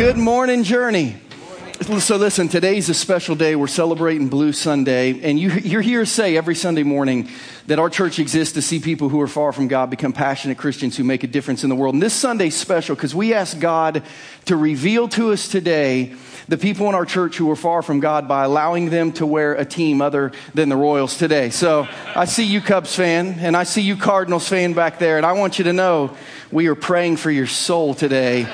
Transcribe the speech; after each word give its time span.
Good 0.00 0.16
morning, 0.16 0.64
Journey. 0.64 1.18
So, 1.98 2.16
listen, 2.16 2.48
today's 2.48 2.88
a 2.88 2.94
special 2.94 3.34
day. 3.34 3.54
We're 3.54 3.66
celebrating 3.66 4.28
Blue 4.28 4.54
Sunday. 4.54 5.20
And 5.20 5.38
you, 5.38 5.50
you're 5.50 5.82
here 5.82 6.00
to 6.00 6.06
say 6.06 6.38
every 6.38 6.54
Sunday 6.54 6.84
morning 6.84 7.28
that 7.66 7.78
our 7.78 7.90
church 7.90 8.18
exists 8.18 8.54
to 8.54 8.62
see 8.62 8.80
people 8.80 9.10
who 9.10 9.20
are 9.20 9.28
far 9.28 9.52
from 9.52 9.68
God 9.68 9.90
become 9.90 10.14
passionate 10.14 10.56
Christians 10.56 10.96
who 10.96 11.04
make 11.04 11.22
a 11.22 11.26
difference 11.26 11.64
in 11.64 11.68
the 11.68 11.76
world. 11.76 11.94
And 11.94 12.02
this 12.02 12.14
Sunday's 12.14 12.56
special 12.56 12.94
because 12.96 13.14
we 13.14 13.34
ask 13.34 13.60
God 13.60 14.02
to 14.46 14.56
reveal 14.56 15.06
to 15.08 15.32
us 15.32 15.48
today 15.48 16.14
the 16.48 16.56
people 16.56 16.88
in 16.88 16.94
our 16.94 17.04
church 17.04 17.36
who 17.36 17.50
are 17.50 17.56
far 17.56 17.82
from 17.82 18.00
God 18.00 18.26
by 18.26 18.44
allowing 18.44 18.88
them 18.88 19.12
to 19.12 19.26
wear 19.26 19.52
a 19.52 19.66
team 19.66 20.00
other 20.00 20.32
than 20.54 20.70
the 20.70 20.76
Royals 20.76 21.18
today. 21.18 21.50
So 21.50 21.86
I 22.16 22.24
see 22.24 22.44
you 22.44 22.62
Cubs 22.62 22.96
fan 22.96 23.38
and 23.38 23.54
I 23.54 23.64
see 23.64 23.82
you 23.82 23.96
Cardinals 23.96 24.48
fan 24.48 24.72
back 24.72 24.98
there. 24.98 25.18
And 25.18 25.26
I 25.26 25.32
want 25.32 25.58
you 25.58 25.64
to 25.64 25.74
know 25.74 26.16
we 26.50 26.68
are 26.68 26.74
praying 26.74 27.18
for 27.18 27.30
your 27.30 27.46
soul 27.46 27.92
today 27.92 28.48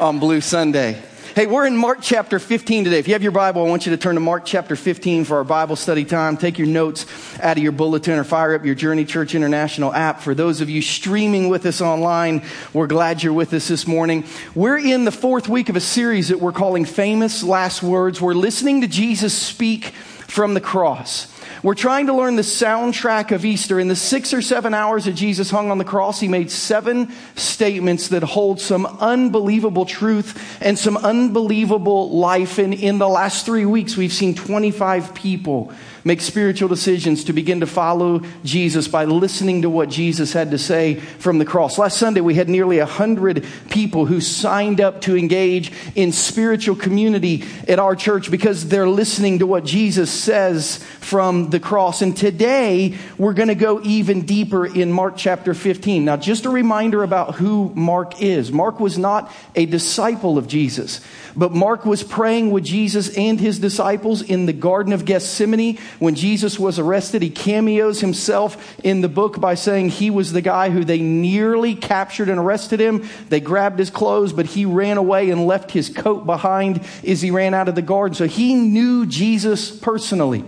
on 0.00 0.18
Blue 0.18 0.40
Sunday. 0.40 1.02
Hey, 1.34 1.46
we're 1.46 1.66
in 1.66 1.76
Mark 1.76 2.00
chapter 2.02 2.38
15 2.38 2.84
today. 2.84 2.98
If 2.98 3.08
you 3.08 3.14
have 3.14 3.22
your 3.22 3.32
Bible, 3.32 3.64
I 3.64 3.68
want 3.68 3.86
you 3.86 3.90
to 3.92 3.96
turn 3.96 4.16
to 4.16 4.20
Mark 4.20 4.44
chapter 4.44 4.76
15 4.76 5.24
for 5.24 5.38
our 5.38 5.44
Bible 5.44 5.76
study 5.76 6.04
time. 6.04 6.36
Take 6.36 6.58
your 6.58 6.68
notes 6.68 7.06
out 7.40 7.56
of 7.56 7.62
your 7.62 7.72
bulletin 7.72 8.18
or 8.18 8.24
fire 8.24 8.54
up 8.54 8.66
your 8.66 8.74
Journey 8.74 9.06
Church 9.06 9.34
International 9.34 9.92
app. 9.94 10.20
For 10.20 10.34
those 10.34 10.60
of 10.60 10.68
you 10.68 10.82
streaming 10.82 11.48
with 11.48 11.64
us 11.64 11.80
online, 11.80 12.44
we're 12.74 12.86
glad 12.86 13.22
you're 13.22 13.32
with 13.32 13.54
us 13.54 13.66
this 13.66 13.86
morning. 13.86 14.24
We're 14.54 14.78
in 14.78 15.06
the 15.06 15.10
fourth 15.10 15.48
week 15.48 15.70
of 15.70 15.76
a 15.76 15.80
series 15.80 16.28
that 16.28 16.38
we're 16.38 16.52
calling 16.52 16.84
Famous 16.84 17.42
Last 17.42 17.82
Words. 17.82 18.20
We're 18.20 18.34
listening 18.34 18.82
to 18.82 18.86
Jesus 18.86 19.32
speak 19.32 19.86
from 19.86 20.52
the 20.52 20.60
cross. 20.60 21.31
We're 21.62 21.74
trying 21.74 22.06
to 22.06 22.12
learn 22.12 22.34
the 22.34 22.42
soundtrack 22.42 23.30
of 23.30 23.44
Easter. 23.44 23.78
In 23.78 23.86
the 23.86 23.94
six 23.94 24.34
or 24.34 24.42
seven 24.42 24.74
hours 24.74 25.04
that 25.04 25.12
Jesus 25.12 25.48
hung 25.48 25.70
on 25.70 25.78
the 25.78 25.84
cross, 25.84 26.18
he 26.18 26.26
made 26.26 26.50
seven 26.50 27.12
statements 27.36 28.08
that 28.08 28.24
hold 28.24 28.60
some 28.60 28.84
unbelievable 28.84 29.86
truth 29.86 30.58
and 30.60 30.76
some 30.76 30.96
unbelievable 30.96 32.10
life. 32.10 32.58
And 32.58 32.74
in 32.74 32.98
the 32.98 33.08
last 33.08 33.46
three 33.46 33.64
weeks, 33.64 33.96
we've 33.96 34.12
seen 34.12 34.34
25 34.34 35.14
people 35.14 35.72
make 36.04 36.20
spiritual 36.20 36.68
decisions 36.68 37.24
to 37.24 37.32
begin 37.32 37.60
to 37.60 37.66
follow 37.66 38.22
Jesus 38.44 38.88
by 38.88 39.04
listening 39.04 39.62
to 39.62 39.70
what 39.70 39.88
Jesus 39.88 40.32
had 40.32 40.50
to 40.50 40.58
say 40.58 40.94
from 40.94 41.38
the 41.38 41.44
cross. 41.44 41.78
Last 41.78 41.98
Sunday, 41.98 42.20
we 42.20 42.34
had 42.34 42.48
nearly 42.48 42.78
100 42.78 43.44
people 43.70 44.06
who 44.06 44.20
signed 44.20 44.80
up 44.80 45.00
to 45.02 45.16
engage 45.16 45.72
in 45.94 46.12
spiritual 46.12 46.76
community 46.76 47.44
at 47.68 47.78
our 47.78 47.94
church 47.94 48.30
because 48.30 48.68
they're 48.68 48.88
listening 48.88 49.38
to 49.38 49.46
what 49.46 49.64
Jesus 49.64 50.10
says 50.10 50.78
from 51.00 51.50
the 51.50 51.60
cross. 51.60 52.02
And 52.02 52.16
today 52.16 52.96
we're 53.18 53.34
going 53.34 53.48
to 53.48 53.54
go 53.54 53.80
even 53.82 54.22
deeper 54.26 54.66
in 54.66 54.92
Mark 54.92 55.16
chapter 55.16 55.54
15. 55.54 56.04
Now, 56.04 56.16
just 56.16 56.44
a 56.44 56.50
reminder 56.50 57.02
about 57.02 57.36
who 57.36 57.72
Mark 57.74 58.20
is. 58.22 58.52
Mark 58.52 58.80
was 58.80 58.98
not 58.98 59.30
a 59.54 59.66
disciple 59.66 60.38
of 60.38 60.46
Jesus, 60.46 61.00
but 61.36 61.52
Mark 61.52 61.84
was 61.84 62.02
praying 62.02 62.50
with 62.50 62.64
Jesus 62.64 63.16
and 63.16 63.40
his 63.40 63.58
disciples 63.58 64.22
in 64.22 64.46
the 64.46 64.52
Garden 64.52 64.92
of 64.92 65.04
Gethsemane 65.04 65.78
when 65.98 66.14
Jesus 66.14 66.58
was 66.58 66.78
arrested. 66.78 67.22
He 67.22 67.30
cameos 67.30 68.00
himself 68.00 68.78
in 68.84 69.00
the 69.00 69.08
book 69.08 69.40
by 69.40 69.54
saying 69.54 69.90
he 69.90 70.10
was 70.10 70.32
the 70.32 70.40
guy 70.40 70.70
who 70.70 70.84
they 70.84 71.00
nearly 71.00 71.74
captured 71.74 72.28
and 72.28 72.38
arrested 72.38 72.80
him. 72.80 73.08
They 73.28 73.40
grabbed 73.40 73.78
his 73.78 73.90
clothes, 73.90 74.32
but 74.32 74.46
he 74.46 74.64
ran 74.64 74.96
away 74.96 75.30
and 75.30 75.46
left 75.46 75.70
his 75.70 75.88
coat 75.88 76.26
behind 76.26 76.82
as 77.06 77.22
he 77.22 77.30
ran 77.30 77.54
out 77.54 77.68
of 77.68 77.74
the 77.74 77.82
garden. 77.82 78.14
So 78.14 78.26
he 78.26 78.54
knew 78.54 79.06
Jesus 79.06 79.70
personally. 79.70 80.44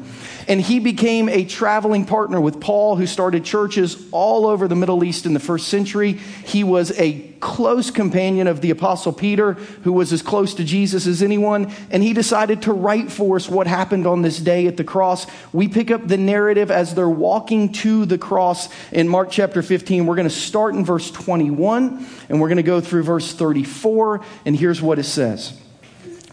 And 0.46 0.60
he 0.60 0.78
became 0.78 1.28
a 1.28 1.44
traveling 1.44 2.04
partner 2.04 2.40
with 2.40 2.60
Paul, 2.60 2.96
who 2.96 3.06
started 3.06 3.44
churches 3.44 3.96
all 4.12 4.46
over 4.46 4.68
the 4.68 4.74
Middle 4.74 5.02
East 5.02 5.24
in 5.24 5.32
the 5.32 5.40
first 5.40 5.68
century. 5.68 6.12
He 6.12 6.64
was 6.64 6.98
a 6.98 7.33
close 7.44 7.90
companion 7.90 8.46
of 8.46 8.62
the 8.62 8.70
Apostle 8.70 9.12
Peter, 9.12 9.52
who 9.52 9.92
was 9.92 10.14
as 10.14 10.22
close 10.22 10.54
to 10.54 10.64
Jesus 10.64 11.06
as 11.06 11.22
anyone. 11.22 11.70
And 11.90 12.02
he 12.02 12.14
decided 12.14 12.62
to 12.62 12.72
write 12.72 13.12
for 13.12 13.36
us 13.36 13.50
what 13.50 13.66
happened 13.66 14.06
on 14.06 14.22
this 14.22 14.38
day 14.38 14.66
at 14.66 14.78
the 14.78 14.82
cross. 14.82 15.26
We 15.52 15.68
pick 15.68 15.90
up 15.90 16.08
the 16.08 16.16
narrative 16.16 16.70
as 16.70 16.94
they're 16.94 17.06
walking 17.06 17.70
to 17.72 18.06
the 18.06 18.16
cross 18.16 18.70
in 18.90 19.08
Mark 19.08 19.30
chapter 19.30 19.60
15. 19.60 20.06
We're 20.06 20.16
going 20.16 20.26
to 20.26 20.34
start 20.34 20.74
in 20.74 20.86
verse 20.86 21.10
21 21.10 22.06
and 22.30 22.40
we're 22.40 22.48
going 22.48 22.56
to 22.56 22.62
go 22.62 22.80
through 22.80 23.02
verse 23.02 23.34
34. 23.34 24.24
And 24.46 24.56
here's 24.56 24.80
what 24.80 24.98
it 24.98 25.04
says 25.04 25.60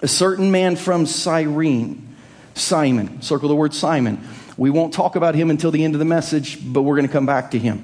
A 0.02 0.08
certain 0.08 0.50
man 0.50 0.78
from 0.78 1.06
Cyrene, 1.06 2.16
Simon. 2.54 3.22
Circle 3.22 3.50
the 3.50 3.56
word 3.56 3.74
Simon. 3.74 4.26
We 4.56 4.70
won't 4.70 4.94
talk 4.94 5.18
about 5.18 5.36
him 5.36 5.50
until 5.50 5.72
the 5.72 5.84
end 5.84 5.94
of 5.94 6.00
the 6.00 6.06
message, 6.06 6.58
but 6.72 6.84
we're 6.84 6.96
going 6.96 7.08
to 7.08 7.12
come 7.12 7.26
back 7.26 7.52
to 7.52 7.60
him. 7.60 7.84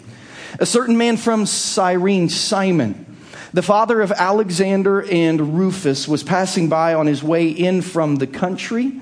A 0.62 0.66
certain 0.66 0.97
man 0.97 1.18
from 1.18 1.46
Cyrene, 1.46 2.30
Simon, 2.30 3.06
the 3.57 3.63
father 3.63 4.01
of 4.01 4.12
Alexander 4.12 5.03
and 5.09 5.57
Rufus, 5.57 6.07
was 6.07 6.22
passing 6.22 6.69
by 6.69 6.94
on 6.94 7.07
his 7.07 7.23
way 7.23 7.50
in 7.50 7.81
from 7.81 8.18
the 8.18 8.28
country, 8.28 9.01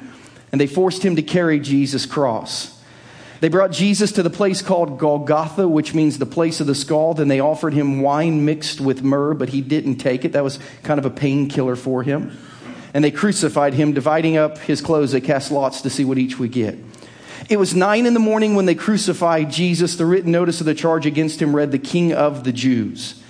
and 0.54 0.62
they 0.62 0.66
forced 0.66 1.04
him 1.04 1.18
to 1.18 1.22
carry 1.22 1.60
Jesus' 1.60 2.06
cross. 2.06 2.82
They 3.42 3.50
brought 3.50 3.74
Jesus 3.74 4.14
to 4.14 4.24
the 4.24 4.30
place 4.30 4.62
called 4.62 4.98
Golgotha, 4.98 5.68
which 5.68 5.94
means 5.94 6.18
the 6.18 6.26
place 6.26 6.62
of 6.62 6.68
the 6.68 6.74
skull. 6.74 7.14
Then 7.14 7.28
they 7.28 7.42
offered 7.42 7.74
him 7.74 8.00
wine 8.00 8.46
mixed 8.46 8.80
with 8.80 9.04
myrrh, 9.04 9.34
but 9.34 9.50
he 9.50 9.60
didn't 9.60 9.98
take 9.98 10.24
it. 10.24 10.32
That 10.32 10.46
was 10.46 10.58
kind 10.84 11.00
of 11.00 11.06
a 11.06 11.10
painkiller 11.10 11.76
for 11.76 12.02
him 12.04 12.38
and 12.96 13.04
they 13.04 13.12
crucified 13.12 13.74
him, 13.74 13.92
dividing 13.92 14.38
up 14.38 14.58
his 14.60 14.80
clothes. 14.80 15.12
They 15.12 15.20
cast 15.20 15.52
lots 15.52 15.82
to 15.82 15.90
see 15.90 16.06
what 16.06 16.18
each 16.18 16.40
would 16.40 16.54
get. 16.54 16.78
It 17.50 17.58
was 17.58 17.76
nine 17.76 18.06
in 18.06 18.14
the 18.14 18.22
morning 18.22 18.56
when 18.56 18.68
they 18.68 18.74
crucified 18.74 19.52
Jesus. 19.52 19.98
The 19.98 20.06
written 20.06 20.32
notice 20.32 20.62
of 20.62 20.66
the 20.66 20.74
charge 20.74 21.06
against 21.06 21.42
him 21.42 21.54
read, 21.54 21.74
The 21.74 21.78
King 21.78 22.14
of 22.14 22.46
the 22.46 22.54
Jews. 22.54 23.22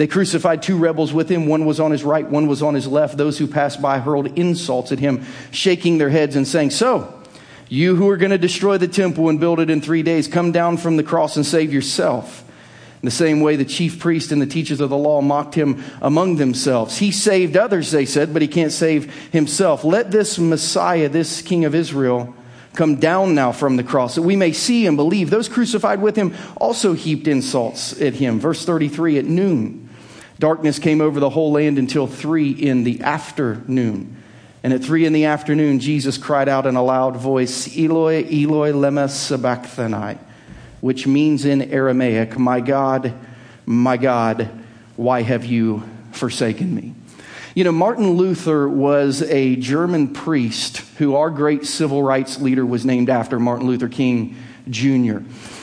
They 0.00 0.06
crucified 0.06 0.62
two 0.62 0.78
rebels 0.78 1.12
with 1.12 1.28
him. 1.28 1.44
One 1.46 1.66
was 1.66 1.78
on 1.78 1.90
his 1.90 2.04
right, 2.04 2.26
one 2.26 2.46
was 2.46 2.62
on 2.62 2.72
his 2.72 2.86
left. 2.86 3.18
Those 3.18 3.36
who 3.36 3.46
passed 3.46 3.82
by 3.82 3.98
hurled 3.98 4.38
insults 4.38 4.92
at 4.92 4.98
him, 4.98 5.26
shaking 5.50 5.98
their 5.98 6.08
heads 6.08 6.36
and 6.36 6.48
saying, 6.48 6.70
So, 6.70 7.22
you 7.68 7.96
who 7.96 8.08
are 8.08 8.16
going 8.16 8.30
to 8.30 8.38
destroy 8.38 8.78
the 8.78 8.88
temple 8.88 9.28
and 9.28 9.38
build 9.38 9.60
it 9.60 9.68
in 9.68 9.82
three 9.82 10.02
days, 10.02 10.26
come 10.26 10.52
down 10.52 10.78
from 10.78 10.96
the 10.96 11.02
cross 11.02 11.36
and 11.36 11.44
save 11.44 11.70
yourself. 11.70 12.42
In 13.02 13.06
the 13.06 13.10
same 13.10 13.42
way, 13.42 13.56
the 13.56 13.64
chief 13.66 13.98
priests 13.98 14.32
and 14.32 14.40
the 14.40 14.46
teachers 14.46 14.80
of 14.80 14.88
the 14.88 14.96
law 14.96 15.20
mocked 15.20 15.54
him 15.54 15.84
among 16.00 16.36
themselves. 16.36 16.96
He 16.96 17.12
saved 17.12 17.54
others, 17.54 17.90
they 17.90 18.06
said, 18.06 18.32
but 18.32 18.40
he 18.40 18.48
can't 18.48 18.72
save 18.72 19.14
himself. 19.32 19.84
Let 19.84 20.10
this 20.10 20.38
Messiah, 20.38 21.10
this 21.10 21.42
King 21.42 21.66
of 21.66 21.74
Israel, 21.74 22.34
come 22.72 22.96
down 22.96 23.34
now 23.34 23.52
from 23.52 23.76
the 23.76 23.84
cross 23.84 24.14
that 24.14 24.22
we 24.22 24.34
may 24.34 24.52
see 24.52 24.86
and 24.86 24.96
believe. 24.96 25.28
Those 25.28 25.50
crucified 25.50 26.00
with 26.00 26.16
him 26.16 26.34
also 26.56 26.94
heaped 26.94 27.28
insults 27.28 28.00
at 28.00 28.14
him. 28.14 28.40
Verse 28.40 28.64
33 28.64 29.18
At 29.18 29.26
noon, 29.26 29.88
darkness 30.40 30.80
came 30.80 31.00
over 31.00 31.20
the 31.20 31.30
whole 31.30 31.52
land 31.52 31.78
until 31.78 32.08
three 32.08 32.50
in 32.50 32.82
the 32.82 33.02
afternoon. 33.02 34.16
And 34.62 34.72
at 34.72 34.82
three 34.82 35.06
in 35.06 35.12
the 35.12 35.26
afternoon, 35.26 35.78
Jesus 35.78 36.18
cried 36.18 36.48
out 36.48 36.66
in 36.66 36.74
a 36.74 36.82
loud 36.82 37.16
voice, 37.16 37.78
Eloi, 37.78 38.24
Eloi, 38.24 38.72
lema 38.72 39.08
sabachthani 39.08 40.18
which 40.80 41.06
means 41.06 41.44
in 41.44 41.62
Aramaic, 41.70 42.38
My 42.38 42.60
God, 42.60 43.14
my 43.66 43.96
God, 43.96 44.48
why 44.96 45.22
have 45.22 45.44
you 45.44 45.82
forsaken 46.12 46.74
me? 46.74 46.94
You 47.54 47.64
know, 47.64 47.72
Martin 47.72 48.12
Luther 48.12 48.68
was 48.68 49.22
a 49.22 49.56
German 49.56 50.12
priest 50.12 50.78
who 50.98 51.16
our 51.16 51.30
great 51.30 51.66
civil 51.66 52.02
rights 52.02 52.40
leader 52.40 52.64
was 52.64 52.86
named 52.86 53.10
after, 53.10 53.38
Martin 53.38 53.66
Luther 53.66 53.88
King 53.88 54.36
Jr. 54.68 55.18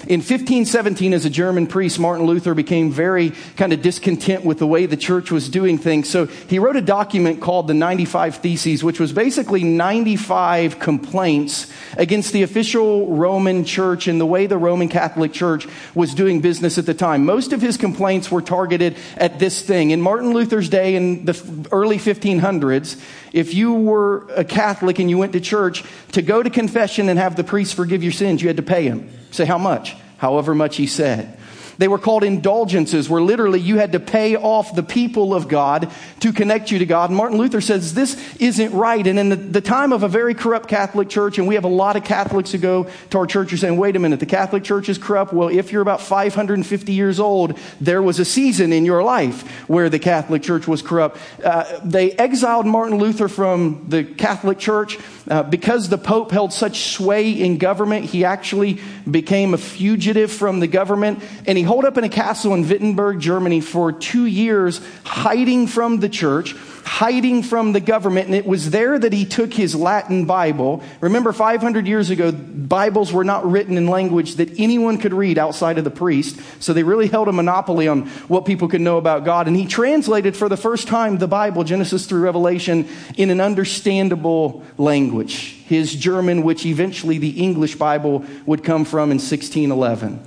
In 0.07 0.21
1517, 0.21 1.13
as 1.13 1.25
a 1.25 1.29
German 1.29 1.67
priest, 1.67 1.99
Martin 1.99 2.25
Luther 2.25 2.53
became 2.53 2.91
very 2.91 3.33
kind 3.57 3.73
of 3.73 3.81
discontent 3.81 4.45
with 4.45 4.57
the 4.57 4.65
way 4.65 4.85
the 4.85 4.95
church 4.95 5.31
was 5.31 5.49
doing 5.49 5.77
things. 5.77 6.09
So 6.09 6.27
he 6.27 6.59
wrote 6.59 6.77
a 6.77 6.81
document 6.81 7.41
called 7.41 7.67
the 7.67 7.73
95 7.73 8.37
Theses, 8.37 8.85
which 8.85 9.01
was 9.01 9.11
basically 9.11 9.65
95 9.65 10.79
complaints 10.79 11.69
against 11.97 12.31
the 12.31 12.43
official 12.43 13.17
Roman 13.17 13.65
church 13.65 14.07
and 14.07 14.21
the 14.21 14.25
way 14.25 14.47
the 14.47 14.57
Roman 14.57 14.87
Catholic 14.87 15.33
Church 15.33 15.67
was 15.93 16.15
doing 16.15 16.39
business 16.39 16.77
at 16.77 16.85
the 16.85 16.93
time. 16.93 17.25
Most 17.25 17.51
of 17.51 17.61
his 17.61 17.75
complaints 17.75 18.31
were 18.31 18.41
targeted 18.41 18.95
at 19.17 19.39
this 19.39 19.61
thing. 19.61 19.91
In 19.91 20.01
Martin 20.01 20.31
Luther's 20.31 20.69
day, 20.69 20.95
in 20.95 21.25
the 21.25 21.67
early 21.73 21.97
1500s, 21.97 22.97
if 23.33 23.53
you 23.53 23.73
were 23.73 24.25
a 24.29 24.45
Catholic 24.45 24.99
and 24.99 25.09
you 25.09 25.17
went 25.17 25.33
to 25.33 25.41
church, 25.41 25.83
to 26.13 26.21
go 26.21 26.41
to 26.41 26.49
confession 26.49 27.09
and 27.09 27.19
have 27.19 27.35
the 27.35 27.43
priest 27.43 27.75
forgive 27.75 28.03
your 28.03 28.13
sins, 28.13 28.41
you 28.41 28.47
had 28.47 28.55
to 28.55 28.63
pay 28.63 28.85
him. 28.85 29.09
Say, 29.31 29.43
how 29.43 29.57
much? 29.57 29.96
However 30.17 30.55
much 30.55 30.77
he 30.77 30.87
said. 30.87 31.37
They 31.77 31.87
were 31.87 31.99
called 31.99 32.23
indulgences, 32.23 33.09
where 33.09 33.21
literally 33.21 33.59
you 33.59 33.77
had 33.77 33.91
to 33.91 33.99
pay 33.99 34.35
off 34.35 34.75
the 34.75 34.83
people 34.83 35.33
of 35.33 35.47
God 35.47 35.91
to 36.21 36.33
connect 36.33 36.71
you 36.71 36.79
to 36.79 36.85
God. 36.85 37.09
And 37.09 37.17
Martin 37.17 37.37
Luther 37.37 37.61
says 37.61 37.93
this 37.93 38.17
isn't 38.37 38.71
right. 38.73 39.05
And 39.05 39.19
in 39.19 39.29
the, 39.29 39.35
the, 39.35 39.61
time 39.67 39.91
of 39.91 40.01
a 40.01 40.07
very 40.07 40.33
corrupt 40.33 40.69
Catholic 40.69 41.09
church, 41.09 41.37
and 41.37 41.47
we 41.47 41.55
have 41.55 41.65
a 41.65 41.69
lot 41.69 41.97
of 41.97 42.03
Catholics 42.03 42.51
who 42.51 42.57
go 42.57 42.89
to 43.09 43.17
our 43.17 43.27
church 43.27 43.51
and 43.51 43.59
saying, 43.59 43.77
wait 43.77 43.95
a 43.95 43.99
minute, 43.99 44.19
the 44.19 44.25
Catholic 44.25 44.63
church 44.63 44.87
is 44.87 44.97
corrupt. 44.97 45.33
Well, 45.33 45.49
if 45.49 45.71
you're 45.71 45.81
about 45.81 46.01
550 46.01 46.93
years 46.93 47.19
old, 47.19 47.59
there 47.81 48.01
was 48.01 48.19
a 48.19 48.25
season 48.25 48.71
in 48.71 48.85
your 48.85 49.03
life 49.03 49.67
where 49.67 49.89
the 49.89 49.99
Catholic 49.99 50.41
church 50.41 50.67
was 50.67 50.81
corrupt. 50.81 51.17
Uh, 51.43 51.79
they 51.83 52.11
exiled 52.13 52.65
Martin 52.65 52.97
Luther 52.97 53.27
from 53.27 53.85
the 53.89 54.03
Catholic 54.03 54.57
church 54.57 54.97
uh, 55.29 55.43
because 55.43 55.89
the 55.89 55.97
Pope 55.97 56.31
held 56.31 56.53
such 56.53 56.93
sway 56.93 57.31
in 57.31 57.57
government. 57.57 58.05
He 58.05 58.23
actually 58.23 58.79
became 59.09 59.53
a 59.53 59.57
fugitive 59.57 60.31
from 60.31 60.59
the 60.59 60.67
government 60.67 61.21
and 61.45 61.57
he 61.57 61.63
holed 61.67 61.85
up 61.85 61.97
in 61.97 62.03
a 62.03 62.09
castle 62.09 62.53
in 62.53 62.67
Wittenberg, 62.67 63.19
Germany 63.19 63.61
for 63.61 63.91
two 63.91 64.25
years, 64.25 64.81
hiding 65.03 65.67
from 65.67 65.99
the 65.99 66.09
church, 66.09 66.55
hiding 66.83 67.43
from 67.43 67.73
the 67.73 67.79
government. 67.79 68.27
And 68.27 68.35
it 68.35 68.45
was 68.45 68.71
there 68.71 68.97
that 68.97 69.11
he 69.11 69.25
took 69.25 69.53
his 69.53 69.75
Latin 69.75 70.25
Bible. 70.25 70.81
Remember, 71.01 71.33
500 71.33 71.85
years 71.85 72.09
ago, 72.09 72.31
Bibles 72.31 73.11
were 73.11 73.25
not 73.25 73.49
written 73.49 73.77
in 73.77 73.87
language 73.87 74.35
that 74.35 74.59
anyone 74.59 74.97
could 74.97 75.13
read 75.13 75.37
outside 75.37 75.77
of 75.77 75.83
the 75.83 75.91
priest. 75.91 76.39
So 76.59 76.73
they 76.73 76.83
really 76.83 77.07
held 77.07 77.27
a 77.27 77.33
monopoly 77.33 77.87
on 77.87 78.07
what 78.27 78.45
people 78.45 78.67
could 78.67 78.81
know 78.81 78.97
about 78.97 79.25
God. 79.25 79.47
And 79.47 79.55
he 79.55 79.67
translated 79.67 80.35
for 80.35 80.49
the 80.49 80.57
first 80.57 80.87
time 80.87 81.17
the 81.17 81.27
Bible, 81.27 81.63
Genesis 81.63 82.05
through 82.05 82.21
Revelation, 82.21 82.87
in 83.17 83.29
an 83.29 83.41
understandable 83.41 84.63
language. 84.77 85.55
His 85.65 85.93
German, 85.93 86.43
which 86.43 86.65
eventually 86.65 87.17
the 87.17 87.41
English 87.41 87.75
Bible 87.75 88.25
would 88.45 88.63
come 88.63 88.85
from 88.85 89.11
in 89.11 89.17
1611. 89.17 90.21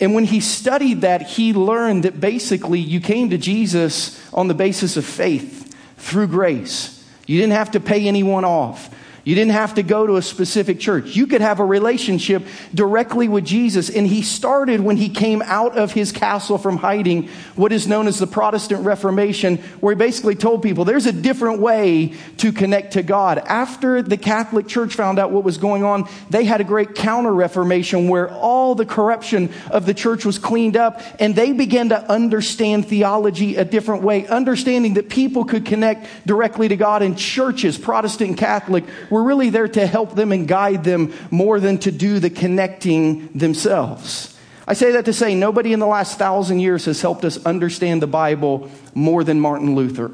And 0.00 0.14
when 0.14 0.24
he 0.24 0.40
studied 0.40 1.00
that, 1.00 1.22
he 1.22 1.52
learned 1.52 2.04
that 2.04 2.20
basically 2.20 2.78
you 2.78 3.00
came 3.00 3.30
to 3.30 3.38
Jesus 3.38 4.20
on 4.32 4.48
the 4.48 4.54
basis 4.54 4.96
of 4.96 5.04
faith 5.04 5.74
through 5.96 6.28
grace. 6.28 7.04
You 7.26 7.40
didn't 7.40 7.54
have 7.54 7.72
to 7.72 7.80
pay 7.80 8.06
anyone 8.06 8.44
off. 8.44 8.94
You 9.28 9.34
didn't 9.34 9.52
have 9.52 9.74
to 9.74 9.82
go 9.82 10.06
to 10.06 10.16
a 10.16 10.22
specific 10.22 10.80
church. 10.80 11.14
You 11.14 11.26
could 11.26 11.42
have 11.42 11.60
a 11.60 11.64
relationship 11.64 12.46
directly 12.74 13.28
with 13.28 13.44
Jesus. 13.44 13.90
And 13.90 14.06
he 14.06 14.22
started 14.22 14.80
when 14.80 14.96
he 14.96 15.10
came 15.10 15.42
out 15.42 15.76
of 15.76 15.92
his 15.92 16.12
castle 16.12 16.56
from 16.56 16.78
hiding 16.78 17.28
what 17.54 17.70
is 17.70 17.86
known 17.86 18.06
as 18.06 18.18
the 18.18 18.26
Protestant 18.26 18.86
Reformation, 18.86 19.58
where 19.80 19.94
he 19.94 19.98
basically 19.98 20.34
told 20.34 20.62
people 20.62 20.86
there's 20.86 21.04
a 21.04 21.12
different 21.12 21.60
way 21.60 22.14
to 22.38 22.52
connect 22.52 22.94
to 22.94 23.02
God. 23.02 23.36
After 23.36 24.00
the 24.00 24.16
Catholic 24.16 24.66
Church 24.66 24.94
found 24.94 25.18
out 25.18 25.30
what 25.30 25.44
was 25.44 25.58
going 25.58 25.84
on, 25.84 26.08
they 26.30 26.44
had 26.44 26.62
a 26.62 26.64
great 26.64 26.94
counter 26.94 27.34
Reformation 27.34 28.08
where 28.08 28.30
all 28.30 28.74
the 28.74 28.86
corruption 28.86 29.52
of 29.70 29.84
the 29.84 29.92
church 29.92 30.24
was 30.24 30.38
cleaned 30.38 30.74
up 30.78 31.02
and 31.20 31.36
they 31.36 31.52
began 31.52 31.90
to 31.90 32.10
understand 32.10 32.88
theology 32.88 33.56
a 33.56 33.64
different 33.66 34.02
way, 34.02 34.26
understanding 34.26 34.94
that 34.94 35.10
people 35.10 35.44
could 35.44 35.66
connect 35.66 36.06
directly 36.26 36.68
to 36.68 36.76
God 36.76 37.02
in 37.02 37.14
churches, 37.14 37.76
Protestant 37.76 38.30
and 38.30 38.38
Catholic, 38.38 38.84
were 39.10 39.17
we're 39.18 39.24
really 39.24 39.50
there 39.50 39.66
to 39.66 39.84
help 39.84 40.14
them 40.14 40.30
and 40.30 40.46
guide 40.46 40.84
them 40.84 41.12
more 41.30 41.58
than 41.58 41.78
to 41.78 41.90
do 41.90 42.20
the 42.20 42.30
connecting 42.30 43.26
themselves. 43.28 44.36
I 44.64 44.74
say 44.74 44.92
that 44.92 45.06
to 45.06 45.12
say 45.12 45.34
nobody 45.34 45.72
in 45.72 45.80
the 45.80 45.86
last 45.86 46.18
thousand 46.18 46.60
years 46.60 46.84
has 46.84 47.02
helped 47.02 47.24
us 47.24 47.44
understand 47.44 48.00
the 48.00 48.06
Bible 48.06 48.70
more 48.94 49.24
than 49.24 49.40
Martin 49.40 49.74
Luther. 49.74 50.12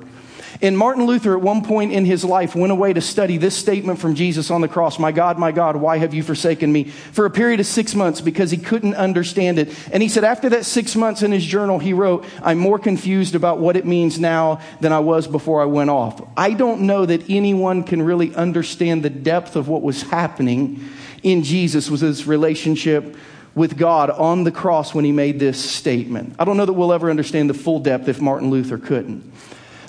And 0.65 0.79
Martin 0.79 1.05
Luther, 1.05 1.35
at 1.35 1.43
one 1.43 1.63
point 1.63 1.93
in 1.93 2.07
his 2.07 2.25
life, 2.25 2.55
went 2.55 2.73
away 2.73 2.95
to 2.95 3.03
study 3.03 3.37
this 3.37 3.55
statement 3.55 3.99
from 3.99 4.15
Jesus 4.15 4.51
on 4.51 4.63
the 4.63 4.67
cross 4.67 4.99
My 4.99 5.13
God, 5.13 5.39
my 5.39 5.53
God, 5.53 5.77
why 5.77 5.99
have 5.99 6.15
you 6.15 6.23
forsaken 6.23 6.73
me? 6.73 6.85
for 6.85 7.27
a 7.27 7.31
period 7.31 7.61
of 7.61 7.67
six 7.67 7.95
months 7.95 8.23
because 8.23 8.51
he 8.51 8.57
couldn't 8.57 8.95
understand 8.95 9.59
it. 9.59 9.77
And 9.93 10.03
he 10.03 10.09
said, 10.09 10.25
after 10.25 10.49
that 10.49 10.65
six 10.65 10.97
months 10.97 11.23
in 11.23 11.33
his 11.33 11.45
journal, 11.45 11.79
he 11.79 11.93
wrote, 11.93 12.25
I'm 12.43 12.57
more 12.57 12.79
confused 12.79 13.35
about 13.35 13.59
what 13.59 13.77
it 13.77 13.85
means 13.85 14.19
now 14.19 14.63
than 14.81 14.91
I 14.91 15.01
was 15.01 15.27
before 15.27 15.61
I 15.61 15.67
went 15.67 15.91
off. 15.91 16.27
I 16.35 16.55
don't 16.55 16.87
know 16.87 17.05
that 17.05 17.29
anyone 17.29 17.85
can 17.85 18.01
really 18.01 18.35
understand 18.35 19.03
the 19.03 19.11
depth 19.11 19.57
of 19.57 19.69
what 19.69 19.83
was 19.83 20.01
happening 20.01 20.83
in 21.23 21.43
Jesus 21.43 21.91
with 21.91 22.01
his 22.01 22.27
relationship 22.27 23.17
with 23.55 23.77
God 23.77 24.09
on 24.09 24.45
the 24.45 24.51
cross 24.51 24.95
when 24.95 25.05
he 25.05 25.13
made 25.13 25.39
this 25.39 25.63
statement. 25.63 26.37
I 26.39 26.47
don't 26.47 26.57
know 26.57 26.65
that 26.65 26.73
we'll 26.73 26.95
ever 26.95 27.11
understand 27.11 27.51
the 27.51 27.55
full 27.55 27.81
depth 27.81 28.09
if 28.09 28.19
Martin 28.19 28.49
Luther 28.49 28.79
couldn't. 28.79 29.31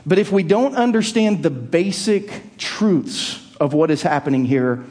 But 0.05 0.19
if 0.19 0.31
we 0.31 0.43
don't 0.43 0.75
understand 0.75 1.41
the 1.41 1.49
basic 1.49 2.57
truths 2.57 3.41
of 3.59 3.73
what 3.73 3.89
is 3.89 4.01
happening 4.01 4.45
here, 4.45 4.83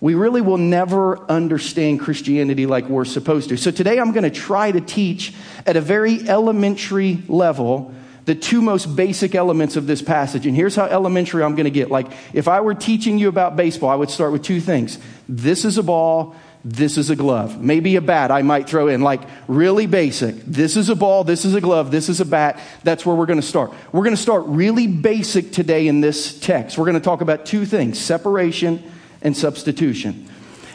we 0.00 0.14
really 0.14 0.40
will 0.40 0.58
never 0.58 1.18
understand 1.30 2.00
Christianity 2.00 2.66
like 2.66 2.88
we're 2.88 3.04
supposed 3.04 3.48
to. 3.50 3.56
So 3.56 3.70
today 3.70 3.98
I'm 3.98 4.12
going 4.12 4.24
to 4.24 4.30
try 4.30 4.70
to 4.72 4.80
teach 4.80 5.32
at 5.64 5.76
a 5.76 5.80
very 5.80 6.28
elementary 6.28 7.22
level 7.28 7.94
the 8.26 8.34
two 8.34 8.60
most 8.60 8.96
basic 8.96 9.36
elements 9.36 9.76
of 9.76 9.86
this 9.86 10.02
passage. 10.02 10.46
And 10.46 10.56
here's 10.56 10.74
how 10.74 10.86
elementary 10.86 11.44
I'm 11.44 11.54
going 11.54 11.64
to 11.64 11.70
get. 11.70 11.90
Like, 11.90 12.08
if 12.32 12.48
I 12.48 12.60
were 12.60 12.74
teaching 12.74 13.18
you 13.18 13.28
about 13.28 13.54
baseball, 13.54 13.88
I 13.88 13.94
would 13.94 14.10
start 14.10 14.32
with 14.32 14.42
two 14.42 14.60
things. 14.60 14.98
This 15.28 15.64
is 15.64 15.78
a 15.78 15.82
ball, 15.82 16.34
this 16.68 16.98
is 16.98 17.10
a 17.10 17.16
glove. 17.16 17.62
Maybe 17.62 17.94
a 17.94 18.00
bat 18.00 18.32
I 18.32 18.42
might 18.42 18.68
throw 18.68 18.88
in, 18.88 19.00
like 19.00 19.20
really 19.46 19.86
basic. 19.86 20.34
This 20.44 20.76
is 20.76 20.88
a 20.88 20.96
ball, 20.96 21.22
this 21.22 21.44
is 21.44 21.54
a 21.54 21.60
glove, 21.60 21.92
this 21.92 22.08
is 22.08 22.20
a 22.20 22.24
bat. 22.24 22.58
That's 22.82 23.06
where 23.06 23.14
we're 23.14 23.26
going 23.26 23.40
to 23.40 23.46
start. 23.46 23.72
We're 23.92 24.02
going 24.02 24.16
to 24.16 24.20
start 24.20 24.42
really 24.46 24.88
basic 24.88 25.52
today 25.52 25.86
in 25.86 26.00
this 26.00 26.36
text. 26.40 26.76
We're 26.76 26.86
going 26.86 26.94
to 26.94 27.00
talk 27.00 27.20
about 27.20 27.46
two 27.46 27.66
things 27.66 28.00
separation 28.00 28.82
and 29.22 29.36
substitution. 29.36 30.28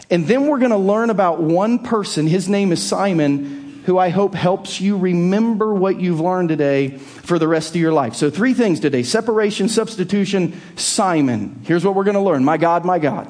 And 0.10 0.26
then 0.28 0.48
we're 0.48 0.60
going 0.60 0.72
to 0.72 0.78
learn 0.78 1.10
about 1.10 1.42
one 1.42 1.80
person. 1.80 2.26
His 2.26 2.48
name 2.48 2.72
is 2.72 2.82
Simon, 2.82 3.82
who 3.86 3.98
I 3.98 4.10
hope 4.10 4.34
helps 4.34 4.80
you 4.80 4.98
remember 4.98 5.74
what 5.74 6.00
you've 6.00 6.22
learned 6.22 6.48
today 6.48 7.00
for 7.00 7.38
the 7.38 7.50
rest 7.50 7.76
of 7.76 7.82
your 7.82 7.92
life. 7.92 8.16
So, 8.16 8.30
three 8.30 8.54
things 8.54 8.80
today 8.80 9.04
separation, 9.04 9.68
substitution, 9.68 10.62
Simon. 10.78 11.60
Here's 11.66 11.84
what 11.84 11.96
we're 11.96 12.06
going 12.06 12.16
to 12.16 12.22
learn 12.22 12.46
My 12.46 12.56
God, 12.56 12.86
my 12.86 12.98
God. 12.98 13.28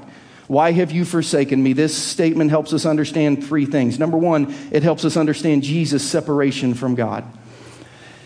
Why 0.52 0.74
have 0.74 0.92
you 0.92 1.06
forsaken 1.06 1.64
me? 1.64 1.72
This 1.72 1.98
statement 1.98 2.50
helps 2.50 2.74
us 2.74 2.86
understand 2.86 3.48
three 3.48 3.66
things. 3.66 3.98
Number 3.98 4.18
one, 4.18 4.54
it 4.70 4.84
helps 4.84 5.06
us 5.06 5.16
understand 5.16 5.64
Jesus' 5.64 6.04
separation 6.04 6.74
from 6.74 6.94
God. 6.94 7.24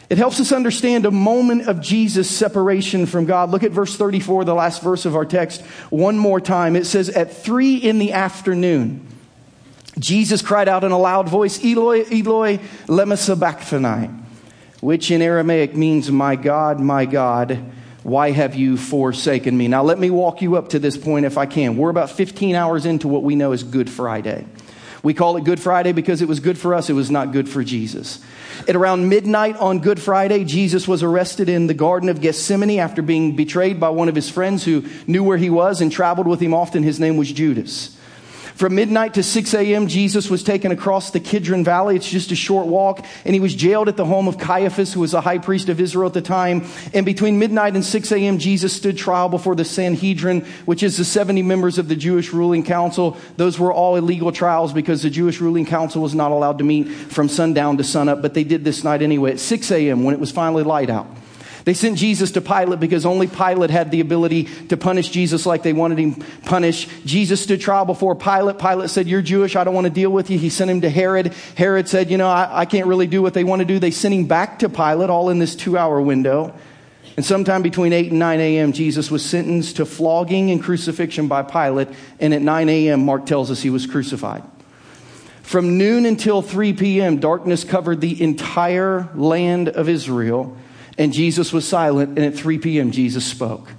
It 0.10 0.18
helps 0.18 0.40
us 0.40 0.52
understand 0.52 1.06
a 1.06 1.12
moment 1.12 1.68
of 1.68 1.82
Jesus' 1.82 2.28
separation 2.28 3.06
from 3.06 3.26
God. 3.26 3.52
Look 3.52 3.62
at 3.62 3.70
verse 3.70 3.96
34, 3.96 4.44
the 4.44 4.56
last 4.56 4.82
verse 4.82 5.06
of 5.06 5.16
our 5.16 5.24
text, 5.24 5.62
one 5.92 6.18
more 6.18 6.42
time. 6.42 6.76
It 6.76 6.88
says, 6.88 7.10
At 7.10 7.32
three 7.32 7.76
in 7.76 8.00
the 8.00 8.14
afternoon, 8.14 9.06
Jesus 10.00 10.42
cried 10.42 10.68
out 10.68 10.84
in 10.84 10.92
a 10.92 10.98
loud 10.98 11.30
voice, 11.30 11.64
Eloi, 11.64 12.06
Eloi, 12.12 12.58
lema 12.88 13.20
sabachthani, 13.20 14.10
which 14.82 15.12
in 15.12 15.22
Aramaic 15.22 15.76
means, 15.76 16.10
My 16.10 16.36
God, 16.36 16.80
my 16.80 17.06
God, 17.06 17.64
why 18.06 18.30
have 18.30 18.54
you 18.54 18.78
forsaken 18.78 19.58
me? 19.58 19.68
Now, 19.68 19.82
let 19.82 19.98
me 19.98 20.12
walk 20.12 20.44
you 20.44 20.58
up 20.58 20.70
to 20.70 20.80
this 20.80 20.96
point 20.96 21.26
if 21.26 21.40
I 21.40 21.48
can. 21.48 21.76
We're 21.76 21.90
about 21.90 22.12
15 22.12 22.54
hours 22.54 22.86
into 22.86 23.08
what 23.08 23.24
we 23.24 23.36
know 23.36 23.52
as 23.52 23.64
Good 23.64 23.90
Friday. 23.90 24.46
We 25.02 25.16
call 25.16 25.38
it 25.38 25.44
Good 25.44 25.60
Friday 25.60 25.92
because 25.92 26.22
it 26.22 26.28
was 26.28 26.40
good 26.40 26.56
for 26.56 26.76
us, 26.76 26.88
it 26.88 26.94
was 26.94 27.10
not 27.10 27.32
good 27.32 27.50
for 27.50 27.64
Jesus. 27.64 28.24
At 28.68 28.76
around 28.76 29.10
midnight 29.10 29.58
on 29.58 29.80
Good 29.80 30.00
Friday, 30.00 30.44
Jesus 30.44 30.88
was 30.88 31.02
arrested 31.02 31.50
in 31.50 31.66
the 31.66 31.74
Garden 31.74 32.08
of 32.10 32.22
Gethsemane 32.22 32.78
after 32.80 33.02
being 33.02 33.36
betrayed 33.36 33.80
by 33.80 33.90
one 33.90 34.08
of 34.08 34.14
his 34.14 34.30
friends 34.30 34.64
who 34.64 34.86
knew 35.08 35.24
where 35.24 35.38
he 35.38 35.50
was 35.50 35.82
and 35.82 35.92
traveled 35.92 36.28
with 36.28 36.40
him 36.40 36.54
often. 36.54 36.84
His 36.84 37.00
name 37.00 37.18
was 37.18 37.32
Judas. 37.32 37.95
From 38.56 38.74
midnight 38.74 39.16
to 39.16 39.24
6 39.24 39.54
a.m., 39.54 39.88
Jesus 39.88 40.30
was 40.30 40.42
taken 40.42 40.72
across 40.72 41.12
the 41.12 41.20
Kidron 41.20 41.66
Valley. 41.66 41.98
It's 41.98 42.10
just 42.10 42.32
a 42.32 42.36
short 42.36 42.68
walk. 42.68 43.06
And 43.26 43.34
he 43.34 43.42
was 43.42 43.54
jailed 43.54 43.90
at 43.90 43.98
the 43.98 44.06
home 44.06 44.30
of 44.30 44.38
Caiaphas, 44.38 44.94
who 44.94 45.02
was 45.02 45.12
the 45.12 45.20
high 45.20 45.40
priest 45.40 45.68
of 45.68 45.82
Israel 45.82 46.08
at 46.08 46.14
the 46.14 46.22
time. 46.22 46.66
And 46.94 47.06
between 47.06 47.38
midnight 47.38 47.76
and 47.76 47.84
6 47.84 48.12
a.m., 48.14 48.38
Jesus 48.38 48.74
stood 48.74 48.98
trial 48.98 49.28
before 49.28 49.56
the 49.56 49.66
Sanhedrin, 49.66 50.46
which 50.64 50.84
is 50.84 50.96
the 50.96 51.04
70 51.04 51.42
members 51.42 51.78
of 51.78 51.90
the 51.90 51.98
Jewish 51.98 52.32
ruling 52.32 52.64
council. 52.64 53.18
Those 53.36 53.60
were 53.60 53.74
all 53.74 53.98
illegal 53.98 54.32
trials 54.32 54.72
because 54.72 55.02
the 55.02 55.10
Jewish 55.10 55.42
ruling 55.42 55.66
council 55.66 56.02
was 56.02 56.16
not 56.16 56.32
allowed 56.32 56.60
to 56.60 56.64
meet 56.64 56.88
from 56.88 57.28
sundown 57.28 57.76
to 57.76 57.84
sunup, 57.84 58.22
but 58.22 58.34
they 58.34 58.46
did 58.46 58.64
this 58.64 58.86
night 58.86 59.02
anyway 59.02 59.32
at 59.32 59.42
6 59.42 59.70
a.m. 59.72 60.06
when 60.06 60.14
it 60.14 60.20
was 60.22 60.32
finally 60.32 60.64
light 60.64 60.90
out. 60.90 61.08
They 61.66 61.74
sent 61.74 61.98
Jesus 61.98 62.32
to 62.32 62.42
Pilate 62.42 62.80
because 62.80 63.08
only 63.08 63.26
Pilate 63.26 63.72
had 63.72 63.90
the 63.90 64.00
ability 64.00 64.44
to 64.70 64.78
punish 64.78 65.10
Jesus 65.10 65.48
like 65.48 65.64
they 65.64 65.74
wanted 65.74 65.98
him 65.98 66.14
punished. 66.46 66.90
Jesus 67.06 67.42
stood 67.42 67.60
trial 67.60 67.86
before 67.86 68.16
Pilate. 68.16 68.60
Pilate 68.60 68.92
said, 68.92 69.08
You're 69.08 69.24
Jewish. 69.24 69.56
I 69.56 69.64
don't 69.64 69.74
want 69.74 69.86
to 69.86 69.92
deal 69.92 70.12
with 70.12 70.30
you. 70.30 70.38
He 70.38 70.52
sent 70.52 70.70
him 70.70 70.82
to 70.82 70.90
Herod. 70.92 71.34
Herod 71.56 71.90
said, 71.90 72.12
You 72.12 72.18
know, 72.18 72.30
I, 72.30 72.62
I 72.62 72.66
can't 72.66 72.86
really 72.86 73.08
do 73.08 73.24
what 73.24 73.34
they 73.34 73.44
want 73.44 73.62
to 73.62 73.66
do. 73.66 73.80
They 73.80 73.90
sent 73.90 74.14
him 74.14 74.28
back 74.28 74.60
to 74.60 74.70
Pilate, 74.70 75.10
all 75.10 75.32
in 75.32 75.40
this 75.40 75.56
two 75.56 75.76
hour 75.76 76.00
window. 76.00 76.54
And 77.18 77.26
sometime 77.26 77.64
between 77.64 77.94
8 77.94 78.12
and 78.12 78.20
9 78.20 78.40
a.m., 78.42 78.72
Jesus 78.72 79.10
was 79.10 79.26
sentenced 79.26 79.78
to 79.78 79.86
flogging 79.86 80.52
and 80.52 80.62
crucifixion 80.62 81.28
by 81.28 81.42
Pilate. 81.42 81.88
And 82.20 82.32
at 82.34 82.44
9 82.44 82.70
a.m., 82.70 83.06
Mark 83.06 83.26
tells 83.26 83.50
us 83.50 83.64
he 83.64 83.72
was 83.72 83.88
crucified. 83.88 84.44
From 85.42 85.80
noon 85.80 86.06
until 86.06 86.44
3 86.44 86.74
p.m., 86.74 87.18
darkness 87.18 87.64
covered 87.64 88.02
the 88.02 88.22
entire 88.22 89.10
land 89.16 89.70
of 89.70 89.90
Israel 89.90 90.58
and 90.98 91.14
Jesus 91.14 91.52
was 91.52 91.68
silent, 91.68 92.18
and 92.18 92.20
at 92.20 92.36
3 92.36 92.58
p.m., 92.60 92.92
Jesus 92.92 93.26
spoke. 93.26 93.70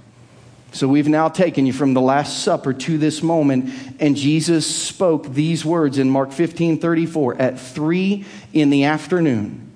So 0.71 0.87
we've 0.87 1.07
now 1.07 1.29
taken 1.29 1.65
you 1.65 1.73
from 1.73 1.93
the 1.93 2.01
Last 2.01 2.43
Supper 2.43 2.73
to 2.73 2.97
this 2.97 3.23
moment, 3.23 3.73
and 3.99 4.15
Jesus 4.15 4.67
spoke 4.67 5.33
these 5.33 5.65
words 5.65 5.97
in 5.97 6.09
Mark 6.09 6.31
15 6.31 6.79
34. 6.79 7.41
At 7.41 7.59
3 7.59 8.25
in 8.53 8.69
the 8.69 8.83
afternoon, 8.83 9.71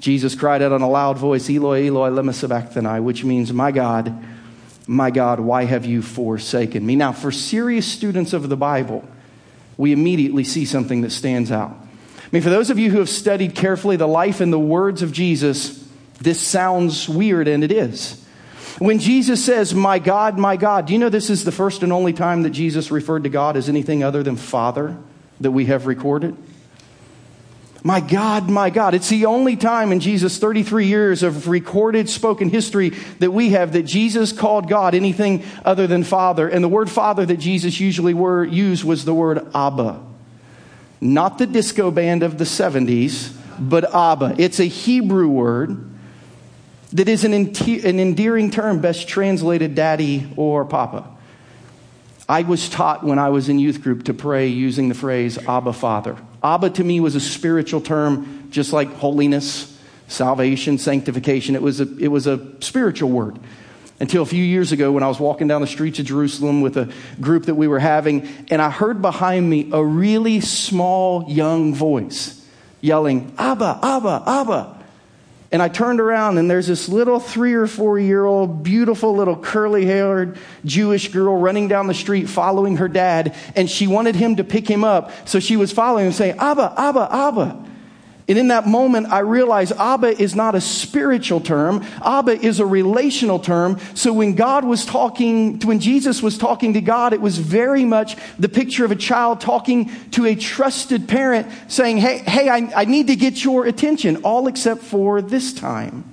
Jesus 0.00 0.34
cried 0.34 0.62
out 0.62 0.72
in 0.72 0.82
a 0.82 0.88
loud 0.88 1.18
voice, 1.18 1.48
Eloi, 1.48 1.86
Eloi, 1.86 2.10
lema 2.10 2.34
sabachthani, 2.34 3.00
which 3.00 3.24
means, 3.24 3.52
My 3.52 3.72
God, 3.72 4.14
my 4.86 5.10
God, 5.10 5.40
why 5.40 5.64
have 5.64 5.86
you 5.86 6.02
forsaken 6.02 6.84
me? 6.84 6.94
Now, 6.94 7.12
for 7.12 7.32
serious 7.32 7.86
students 7.86 8.32
of 8.32 8.48
the 8.48 8.56
Bible, 8.56 9.02
we 9.76 9.92
immediately 9.92 10.44
see 10.44 10.66
something 10.66 11.00
that 11.00 11.10
stands 11.10 11.50
out. 11.50 11.70
I 11.70 12.28
mean, 12.32 12.42
for 12.42 12.50
those 12.50 12.70
of 12.70 12.78
you 12.78 12.90
who 12.90 12.98
have 12.98 13.08
studied 13.08 13.54
carefully 13.54 13.96
the 13.96 14.06
life 14.06 14.40
and 14.40 14.52
the 14.52 14.58
words 14.58 15.02
of 15.02 15.10
Jesus, 15.10 15.83
this 16.20 16.40
sounds 16.40 17.08
weird, 17.08 17.48
and 17.48 17.64
it 17.64 17.72
is. 17.72 18.24
When 18.78 18.98
Jesus 18.98 19.44
says, 19.44 19.74
My 19.74 19.98
God, 19.98 20.38
my 20.38 20.56
God, 20.56 20.86
do 20.86 20.92
you 20.92 20.98
know 20.98 21.08
this 21.08 21.30
is 21.30 21.44
the 21.44 21.52
first 21.52 21.82
and 21.82 21.92
only 21.92 22.12
time 22.12 22.42
that 22.42 22.50
Jesus 22.50 22.90
referred 22.90 23.24
to 23.24 23.28
God 23.28 23.56
as 23.56 23.68
anything 23.68 24.02
other 24.02 24.22
than 24.22 24.36
Father 24.36 24.96
that 25.40 25.52
we 25.52 25.66
have 25.66 25.86
recorded? 25.86 26.36
My 27.86 28.00
God, 28.00 28.48
my 28.48 28.70
God. 28.70 28.94
It's 28.94 29.10
the 29.10 29.26
only 29.26 29.56
time 29.56 29.92
in 29.92 30.00
Jesus' 30.00 30.38
33 30.38 30.86
years 30.86 31.22
of 31.22 31.48
recorded 31.48 32.08
spoken 32.08 32.48
history 32.48 32.90
that 33.18 33.30
we 33.30 33.50
have 33.50 33.74
that 33.74 33.82
Jesus 33.82 34.32
called 34.32 34.68
God 34.68 34.94
anything 34.94 35.44
other 35.66 35.86
than 35.86 36.02
Father. 36.02 36.48
And 36.48 36.64
the 36.64 36.68
word 36.68 36.90
Father 36.90 37.26
that 37.26 37.36
Jesus 37.36 37.78
usually 37.78 38.14
were, 38.14 38.42
used 38.42 38.84
was 38.84 39.04
the 39.04 39.12
word 39.12 39.46
Abba. 39.54 40.00
Not 41.02 41.36
the 41.36 41.46
disco 41.46 41.90
band 41.90 42.22
of 42.22 42.38
the 42.38 42.44
70s, 42.44 43.36
but 43.58 43.94
Abba. 43.94 44.36
It's 44.38 44.60
a 44.60 44.64
Hebrew 44.64 45.28
word 45.28 45.93
that 46.94 47.08
is 47.08 47.24
an, 47.24 47.34
an 47.34 48.00
endearing 48.00 48.50
term, 48.50 48.80
best 48.80 49.08
translated 49.08 49.74
daddy 49.74 50.32
or 50.36 50.64
papa. 50.64 51.10
I 52.28 52.42
was 52.42 52.68
taught 52.70 53.04
when 53.04 53.18
I 53.18 53.28
was 53.28 53.48
in 53.48 53.58
youth 53.58 53.82
group 53.82 54.04
to 54.04 54.14
pray 54.14 54.46
using 54.46 54.88
the 54.88 54.94
phrase 54.94 55.36
Abba 55.36 55.74
Father. 55.74 56.16
Abba 56.42 56.70
to 56.70 56.84
me 56.84 57.00
was 57.00 57.14
a 57.16 57.20
spiritual 57.20 57.80
term, 57.80 58.48
just 58.50 58.72
like 58.72 58.88
holiness, 58.94 59.78
salvation, 60.08 60.78
sanctification. 60.78 61.54
It 61.54 61.62
was 61.62 61.80
a, 61.80 61.98
it 61.98 62.08
was 62.08 62.26
a 62.26 62.40
spiritual 62.62 63.10
word. 63.10 63.38
Until 64.00 64.22
a 64.22 64.26
few 64.26 64.42
years 64.42 64.72
ago, 64.72 64.90
when 64.92 65.02
I 65.02 65.08
was 65.08 65.20
walking 65.20 65.48
down 65.48 65.60
the 65.60 65.66
streets 65.66 65.98
of 65.98 66.06
Jerusalem 66.06 66.60
with 66.62 66.76
a 66.76 66.92
group 67.20 67.46
that 67.46 67.54
we 67.54 67.68
were 67.68 67.78
having, 67.78 68.26
and 68.50 68.60
I 68.60 68.70
heard 68.70 69.02
behind 69.02 69.48
me 69.48 69.70
a 69.72 69.84
really 69.84 70.40
small 70.40 71.28
young 71.28 71.74
voice 71.74 72.44
yelling, 72.80 73.34
Abba, 73.38 73.80
Abba, 73.82 74.22
Abba. 74.26 74.73
And 75.52 75.62
I 75.62 75.68
turned 75.68 76.00
around, 76.00 76.38
and 76.38 76.50
there's 76.50 76.66
this 76.66 76.88
little 76.88 77.20
three 77.20 77.54
or 77.54 77.66
four 77.66 77.98
year 77.98 78.24
old, 78.24 78.62
beautiful 78.62 79.14
little 79.14 79.36
curly 79.36 79.86
haired 79.86 80.38
Jewish 80.64 81.12
girl 81.12 81.36
running 81.36 81.68
down 81.68 81.86
the 81.86 81.94
street 81.94 82.28
following 82.28 82.78
her 82.78 82.88
dad. 82.88 83.36
And 83.54 83.70
she 83.70 83.86
wanted 83.86 84.16
him 84.16 84.36
to 84.36 84.44
pick 84.44 84.68
him 84.68 84.84
up. 84.84 85.10
So 85.28 85.40
she 85.40 85.56
was 85.56 85.72
following 85.72 86.06
him 86.06 86.12
saying, 86.12 86.38
Abba, 86.38 86.74
Abba, 86.76 87.08
Abba. 87.10 87.64
And 88.26 88.38
in 88.38 88.48
that 88.48 88.66
moment, 88.66 89.08
I 89.08 89.18
realized 89.18 89.72
Abba 89.72 90.20
is 90.20 90.34
not 90.34 90.54
a 90.54 90.60
spiritual 90.60 91.40
term. 91.40 91.84
Abba 92.02 92.32
is 92.32 92.58
a 92.58 92.64
relational 92.64 93.38
term. 93.38 93.78
So 93.94 94.14
when 94.14 94.34
God 94.34 94.64
was 94.64 94.86
talking, 94.86 95.60
when 95.60 95.78
Jesus 95.78 96.22
was 96.22 96.38
talking 96.38 96.72
to 96.72 96.80
God, 96.80 97.12
it 97.12 97.20
was 97.20 97.36
very 97.36 97.84
much 97.84 98.16
the 98.38 98.48
picture 98.48 98.84
of 98.84 98.90
a 98.90 98.96
child 98.96 99.42
talking 99.42 99.90
to 100.12 100.24
a 100.24 100.34
trusted 100.34 101.06
parent 101.06 101.48
saying, 101.68 101.98
Hey, 101.98 102.18
hey, 102.18 102.48
I, 102.48 102.70
I 102.74 102.84
need 102.86 103.08
to 103.08 103.16
get 103.16 103.44
your 103.44 103.66
attention, 103.66 104.16
all 104.18 104.46
except 104.48 104.82
for 104.82 105.20
this 105.20 105.52
time. 105.52 106.10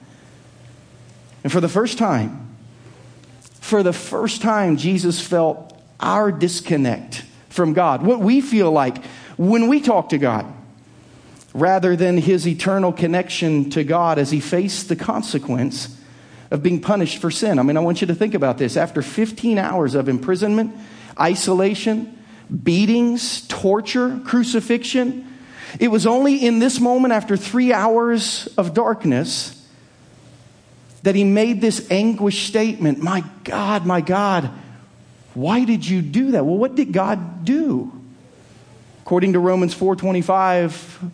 And 1.43 1.51
for 1.51 1.61
the 1.61 1.69
first 1.69 1.97
time, 1.97 2.49
for 3.61 3.83
the 3.83 3.93
first 3.93 4.41
time, 4.41 4.75
Jesus 4.75 5.25
felt 5.25 5.79
our 6.01 6.29
disconnect 6.29 7.23
from 7.47 7.71
God. 7.71 8.03
What 8.03 8.19
we 8.19 8.41
feel 8.41 8.69
like 8.69 9.01
when 9.37 9.69
we 9.69 9.79
talk 9.79 10.09
to 10.09 10.17
God 10.17 10.45
rather 11.53 11.95
than 11.95 12.17
his 12.17 12.47
eternal 12.47 12.93
connection 12.93 13.69
to 13.71 13.83
God 13.83 14.17
as 14.17 14.31
he 14.31 14.39
faced 14.39 14.89
the 14.89 14.95
consequence 14.95 15.97
of 16.49 16.63
being 16.63 16.81
punished 16.81 17.19
for 17.19 17.31
sin. 17.31 17.59
I 17.59 17.63
mean, 17.63 17.77
I 17.77 17.81
want 17.81 18.01
you 18.01 18.07
to 18.07 18.15
think 18.15 18.33
about 18.33 18.57
this. 18.57 18.77
After 18.77 19.01
15 19.01 19.57
hours 19.57 19.95
of 19.95 20.09
imprisonment, 20.09 20.75
isolation, 21.19 22.17
beatings, 22.63 23.47
torture, 23.47 24.19
crucifixion, 24.25 25.27
it 25.79 25.87
was 25.89 26.05
only 26.05 26.45
in 26.45 26.59
this 26.59 26.79
moment, 26.79 27.13
after 27.13 27.37
three 27.37 27.71
hours 27.71 28.47
of 28.57 28.73
darkness, 28.73 29.57
that 31.03 31.15
he 31.15 31.23
made 31.23 31.61
this 31.61 31.89
anguished 31.89 32.45
statement 32.45 33.01
My 33.01 33.23
God, 33.43 33.85
my 33.85 34.01
God, 34.01 34.51
why 35.33 35.63
did 35.63 35.87
you 35.87 36.01
do 36.01 36.31
that? 36.31 36.45
Well, 36.45 36.57
what 36.57 36.75
did 36.75 36.91
God 36.91 37.45
do? 37.45 37.91
According 39.01 39.33
to 39.33 39.39
Romans 39.39 39.73
4:25, 39.73 41.11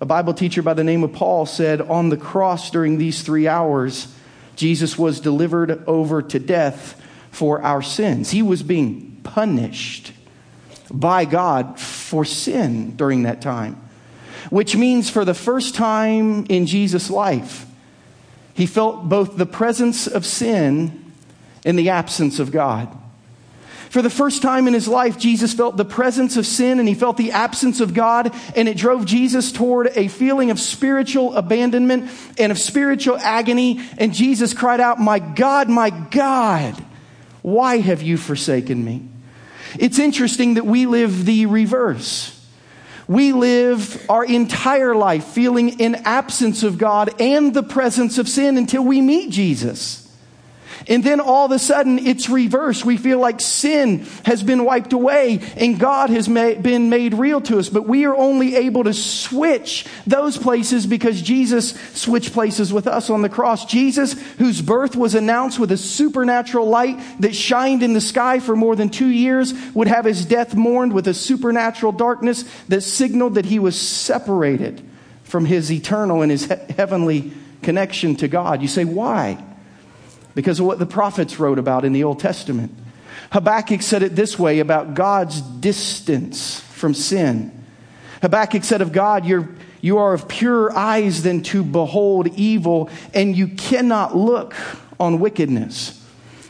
a 0.00 0.06
Bible 0.06 0.34
teacher 0.34 0.62
by 0.62 0.74
the 0.74 0.84
name 0.84 1.02
of 1.02 1.12
Paul 1.12 1.46
said, 1.46 1.80
On 1.80 2.10
the 2.10 2.16
cross 2.16 2.70
during 2.70 2.98
these 2.98 3.22
three 3.22 3.48
hours, 3.48 4.14
Jesus 4.54 4.98
was 4.98 5.20
delivered 5.20 5.84
over 5.86 6.22
to 6.22 6.38
death 6.38 7.00
for 7.30 7.62
our 7.62 7.82
sins. 7.82 8.30
He 8.30 8.42
was 8.42 8.62
being 8.62 9.18
punished 9.22 10.12
by 10.90 11.24
God 11.24 11.80
for 11.80 12.24
sin 12.24 12.96
during 12.96 13.22
that 13.22 13.40
time, 13.40 13.80
which 14.50 14.76
means 14.76 15.10
for 15.10 15.24
the 15.24 15.34
first 15.34 15.74
time 15.74 16.46
in 16.48 16.66
Jesus' 16.66 17.10
life, 17.10 17.66
he 18.54 18.66
felt 18.66 19.08
both 19.08 19.36
the 19.36 19.46
presence 19.46 20.06
of 20.06 20.24
sin 20.24 21.12
and 21.64 21.78
the 21.78 21.90
absence 21.90 22.38
of 22.38 22.52
God. 22.52 22.88
For 23.90 24.02
the 24.02 24.10
first 24.10 24.42
time 24.42 24.66
in 24.66 24.74
his 24.74 24.88
life, 24.88 25.18
Jesus 25.18 25.54
felt 25.54 25.76
the 25.76 25.84
presence 25.84 26.36
of 26.36 26.46
sin 26.46 26.80
and 26.80 26.88
he 26.88 26.94
felt 26.94 27.16
the 27.16 27.32
absence 27.32 27.80
of 27.80 27.94
God, 27.94 28.34
and 28.54 28.68
it 28.68 28.76
drove 28.76 29.04
Jesus 29.04 29.52
toward 29.52 29.88
a 29.96 30.08
feeling 30.08 30.50
of 30.50 30.58
spiritual 30.58 31.34
abandonment 31.34 32.10
and 32.38 32.50
of 32.50 32.58
spiritual 32.58 33.16
agony. 33.16 33.80
And 33.98 34.12
Jesus 34.12 34.54
cried 34.54 34.80
out, 34.80 34.98
My 34.98 35.18
God, 35.18 35.68
my 35.68 35.90
God, 35.90 36.84
why 37.42 37.78
have 37.78 38.02
you 38.02 38.16
forsaken 38.16 38.84
me? 38.84 39.02
It's 39.78 39.98
interesting 39.98 40.54
that 40.54 40.66
we 40.66 40.86
live 40.86 41.24
the 41.24 41.46
reverse. 41.46 42.32
We 43.08 43.32
live 43.32 44.04
our 44.10 44.24
entire 44.24 44.96
life 44.96 45.26
feeling 45.26 45.80
an 45.80 45.94
absence 46.06 46.64
of 46.64 46.76
God 46.76 47.20
and 47.20 47.54
the 47.54 47.62
presence 47.62 48.18
of 48.18 48.28
sin 48.28 48.58
until 48.58 48.84
we 48.84 49.00
meet 49.00 49.30
Jesus. 49.30 50.05
And 50.88 51.02
then 51.02 51.20
all 51.20 51.46
of 51.46 51.52
a 51.52 51.58
sudden 51.58 51.98
it's 51.98 52.28
reversed. 52.28 52.84
We 52.84 52.96
feel 52.96 53.18
like 53.18 53.40
sin 53.40 54.06
has 54.24 54.42
been 54.42 54.64
wiped 54.64 54.92
away 54.92 55.40
and 55.56 55.78
God 55.78 56.10
has 56.10 56.28
been 56.28 56.90
made 56.90 57.14
real 57.14 57.40
to 57.42 57.58
us. 57.58 57.68
But 57.68 57.86
we 57.86 58.04
are 58.04 58.16
only 58.16 58.56
able 58.56 58.84
to 58.84 58.94
switch 58.94 59.86
those 60.06 60.36
places 60.36 60.86
because 60.86 61.20
Jesus 61.22 61.72
switched 61.92 62.32
places 62.32 62.72
with 62.72 62.86
us 62.86 63.10
on 63.10 63.22
the 63.22 63.28
cross. 63.28 63.64
Jesus, 63.66 64.12
whose 64.38 64.62
birth 64.62 64.96
was 64.96 65.14
announced 65.14 65.58
with 65.58 65.72
a 65.72 65.76
supernatural 65.76 66.68
light 66.68 66.98
that 67.20 67.34
shined 67.34 67.82
in 67.82 67.92
the 67.92 68.00
sky 68.00 68.38
for 68.38 68.56
more 68.56 68.76
than 68.76 68.90
two 68.90 69.08
years, 69.08 69.54
would 69.74 69.88
have 69.88 70.04
his 70.04 70.24
death 70.24 70.54
mourned 70.54 70.92
with 70.92 71.08
a 71.08 71.14
supernatural 71.14 71.92
darkness 71.92 72.44
that 72.68 72.82
signaled 72.82 73.34
that 73.34 73.44
he 73.46 73.58
was 73.58 73.80
separated 73.80 74.82
from 75.24 75.44
his 75.44 75.72
eternal 75.72 76.22
and 76.22 76.30
his 76.30 76.46
he- 76.46 76.74
heavenly 76.76 77.32
connection 77.62 78.16
to 78.16 78.28
God. 78.28 78.62
You 78.62 78.68
say, 78.68 78.84
why? 78.84 79.42
Because 80.36 80.60
of 80.60 80.66
what 80.66 80.78
the 80.78 80.86
prophets 80.86 81.40
wrote 81.40 81.58
about 81.58 81.86
in 81.86 81.94
the 81.94 82.04
Old 82.04 82.20
Testament. 82.20 82.70
Habakkuk 83.32 83.80
said 83.80 84.02
it 84.02 84.14
this 84.14 84.38
way 84.38 84.60
about 84.60 84.92
God's 84.92 85.40
distance 85.40 86.60
from 86.60 86.92
sin. 86.92 87.64
Habakkuk 88.20 88.62
said 88.62 88.82
of 88.82 88.92
God, 88.92 89.24
You're, 89.24 89.48
you 89.80 89.96
are 89.96 90.12
of 90.12 90.28
purer 90.28 90.76
eyes 90.76 91.22
than 91.22 91.42
to 91.44 91.64
behold 91.64 92.28
evil, 92.36 92.90
and 93.14 93.34
you 93.34 93.48
cannot 93.48 94.14
look 94.14 94.54
on 95.00 95.20
wickedness. 95.20 96.05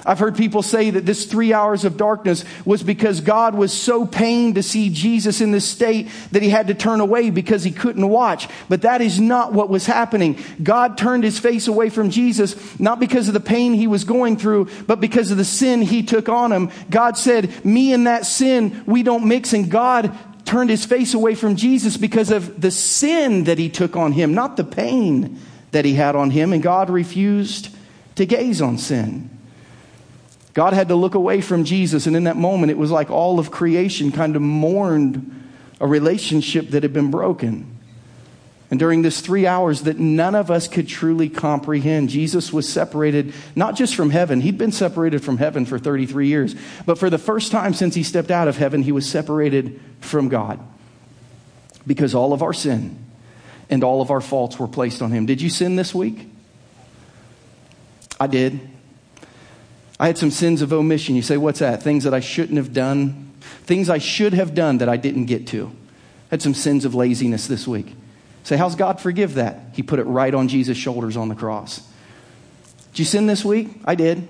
I've 0.06 0.20
heard 0.20 0.36
people 0.36 0.62
say 0.62 0.90
that 0.90 1.04
this 1.04 1.26
three 1.26 1.52
hours 1.52 1.84
of 1.84 1.96
darkness 1.96 2.44
was 2.64 2.84
because 2.84 3.20
God 3.20 3.56
was 3.56 3.72
so 3.72 4.06
pained 4.06 4.54
to 4.54 4.62
see 4.62 4.88
Jesus 4.88 5.40
in 5.40 5.50
this 5.50 5.68
state 5.68 6.08
that 6.30 6.42
he 6.42 6.48
had 6.48 6.68
to 6.68 6.74
turn 6.74 7.00
away 7.00 7.30
because 7.30 7.64
he 7.64 7.72
couldn't 7.72 8.08
watch. 8.08 8.48
But 8.68 8.82
that 8.82 9.00
is 9.00 9.18
not 9.18 9.52
what 9.52 9.68
was 9.68 9.84
happening. 9.84 10.38
God 10.62 10.96
turned 10.96 11.24
his 11.24 11.40
face 11.40 11.66
away 11.66 11.90
from 11.90 12.10
Jesus, 12.10 12.78
not 12.78 13.00
because 13.00 13.26
of 13.26 13.34
the 13.34 13.40
pain 13.40 13.74
he 13.74 13.88
was 13.88 14.04
going 14.04 14.36
through, 14.36 14.68
but 14.86 15.00
because 15.00 15.32
of 15.32 15.38
the 15.38 15.44
sin 15.44 15.82
he 15.82 16.04
took 16.04 16.28
on 16.28 16.52
him. 16.52 16.70
God 16.88 17.18
said, 17.18 17.64
Me 17.64 17.92
and 17.92 18.06
that 18.06 18.26
sin, 18.26 18.84
we 18.86 19.02
don't 19.02 19.26
mix. 19.26 19.52
And 19.52 19.68
God 19.68 20.16
turned 20.44 20.70
his 20.70 20.84
face 20.84 21.14
away 21.14 21.34
from 21.34 21.56
Jesus 21.56 21.96
because 21.96 22.30
of 22.30 22.60
the 22.60 22.70
sin 22.70 23.44
that 23.44 23.58
he 23.58 23.68
took 23.68 23.96
on 23.96 24.12
him, 24.12 24.34
not 24.34 24.56
the 24.56 24.62
pain 24.62 25.40
that 25.72 25.84
he 25.84 25.94
had 25.94 26.14
on 26.14 26.30
him. 26.30 26.52
And 26.52 26.62
God 26.62 26.90
refused 26.90 27.70
to 28.14 28.24
gaze 28.24 28.62
on 28.62 28.78
sin. 28.78 29.35
God 30.56 30.72
had 30.72 30.88
to 30.88 30.94
look 30.94 31.14
away 31.14 31.42
from 31.42 31.64
Jesus, 31.64 32.06
and 32.06 32.16
in 32.16 32.24
that 32.24 32.38
moment, 32.38 32.70
it 32.70 32.78
was 32.78 32.90
like 32.90 33.10
all 33.10 33.38
of 33.38 33.50
creation 33.50 34.10
kind 34.10 34.36
of 34.36 34.40
mourned 34.40 35.44
a 35.82 35.86
relationship 35.86 36.70
that 36.70 36.82
had 36.82 36.94
been 36.94 37.10
broken. 37.10 37.76
And 38.70 38.80
during 38.80 39.02
this 39.02 39.20
three 39.20 39.46
hours 39.46 39.82
that 39.82 39.98
none 39.98 40.34
of 40.34 40.50
us 40.50 40.66
could 40.66 40.88
truly 40.88 41.28
comprehend, 41.28 42.08
Jesus 42.08 42.54
was 42.54 42.66
separated 42.66 43.34
not 43.54 43.76
just 43.76 43.94
from 43.94 44.08
heaven, 44.08 44.40
he'd 44.40 44.56
been 44.56 44.72
separated 44.72 45.22
from 45.22 45.36
heaven 45.36 45.66
for 45.66 45.78
33 45.78 46.28
years, 46.28 46.56
but 46.86 46.98
for 46.98 47.10
the 47.10 47.18
first 47.18 47.52
time 47.52 47.74
since 47.74 47.94
he 47.94 48.02
stepped 48.02 48.30
out 48.30 48.48
of 48.48 48.56
heaven, 48.56 48.82
he 48.82 48.92
was 48.92 49.06
separated 49.06 49.78
from 50.00 50.30
God 50.30 50.58
because 51.86 52.14
all 52.14 52.32
of 52.32 52.42
our 52.42 52.54
sin 52.54 52.98
and 53.68 53.84
all 53.84 54.00
of 54.00 54.10
our 54.10 54.22
faults 54.22 54.58
were 54.58 54.68
placed 54.68 55.02
on 55.02 55.12
him. 55.12 55.26
Did 55.26 55.42
you 55.42 55.50
sin 55.50 55.76
this 55.76 55.94
week? 55.94 56.26
I 58.18 58.26
did. 58.26 58.70
I 59.98 60.06
had 60.06 60.18
some 60.18 60.30
sins 60.30 60.62
of 60.62 60.72
omission. 60.72 61.14
You 61.14 61.22
say, 61.22 61.36
what's 61.36 61.60
that? 61.60 61.82
Things 61.82 62.04
that 62.04 62.12
I 62.12 62.20
shouldn't 62.20 62.58
have 62.58 62.72
done, 62.72 63.32
things 63.64 63.88
I 63.88 63.98
should 63.98 64.34
have 64.34 64.54
done 64.54 64.78
that 64.78 64.88
I 64.88 64.96
didn't 64.96 65.26
get 65.26 65.46
to. 65.48 65.66
I 65.66 66.30
had 66.30 66.42
some 66.42 66.54
sins 66.54 66.84
of 66.84 66.94
laziness 66.94 67.46
this 67.46 67.66
week. 67.66 67.94
Say, 68.42 68.56
how's 68.56 68.76
God 68.76 69.00
forgive 69.00 69.34
that? 69.34 69.60
He 69.72 69.82
put 69.82 69.98
it 69.98 70.04
right 70.04 70.32
on 70.32 70.48
Jesus' 70.48 70.76
shoulders 70.76 71.16
on 71.16 71.28
the 71.28 71.34
cross. 71.34 71.80
Did 72.92 73.00
you 73.00 73.04
sin 73.04 73.26
this 73.26 73.44
week? 73.44 73.70
I 73.84 73.94
did. 73.94 74.28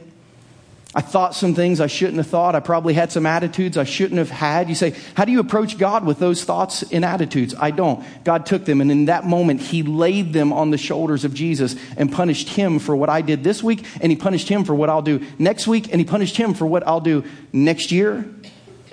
I 0.96 1.02
thought 1.02 1.34
some 1.34 1.54
things 1.54 1.78
I 1.82 1.88
shouldn't 1.88 2.16
have 2.16 2.26
thought. 2.26 2.54
I 2.54 2.60
probably 2.60 2.94
had 2.94 3.12
some 3.12 3.26
attitudes 3.26 3.76
I 3.76 3.84
shouldn't 3.84 4.16
have 4.16 4.30
had. 4.30 4.70
You 4.70 4.74
say, 4.74 4.94
How 5.12 5.26
do 5.26 5.32
you 5.32 5.40
approach 5.40 5.76
God 5.76 6.06
with 6.06 6.18
those 6.18 6.42
thoughts 6.42 6.90
and 6.90 7.04
attitudes? 7.04 7.54
I 7.58 7.70
don't. 7.70 8.02
God 8.24 8.46
took 8.46 8.64
them, 8.64 8.80
and 8.80 8.90
in 8.90 9.04
that 9.04 9.26
moment, 9.26 9.60
He 9.60 9.82
laid 9.82 10.32
them 10.32 10.54
on 10.54 10.70
the 10.70 10.78
shoulders 10.78 11.26
of 11.26 11.34
Jesus 11.34 11.76
and 11.98 12.10
punished 12.10 12.48
Him 12.48 12.78
for 12.78 12.96
what 12.96 13.10
I 13.10 13.20
did 13.20 13.44
this 13.44 13.62
week, 13.62 13.84
and 14.00 14.10
He 14.10 14.16
punished 14.16 14.48
Him 14.48 14.64
for 14.64 14.74
what 14.74 14.88
I'll 14.88 15.02
do 15.02 15.22
next 15.38 15.66
week, 15.66 15.92
and 15.92 16.00
He 16.00 16.06
punished 16.06 16.38
Him 16.38 16.54
for 16.54 16.64
what 16.64 16.86
I'll 16.86 17.02
do 17.02 17.24
next 17.52 17.92
year. 17.92 18.26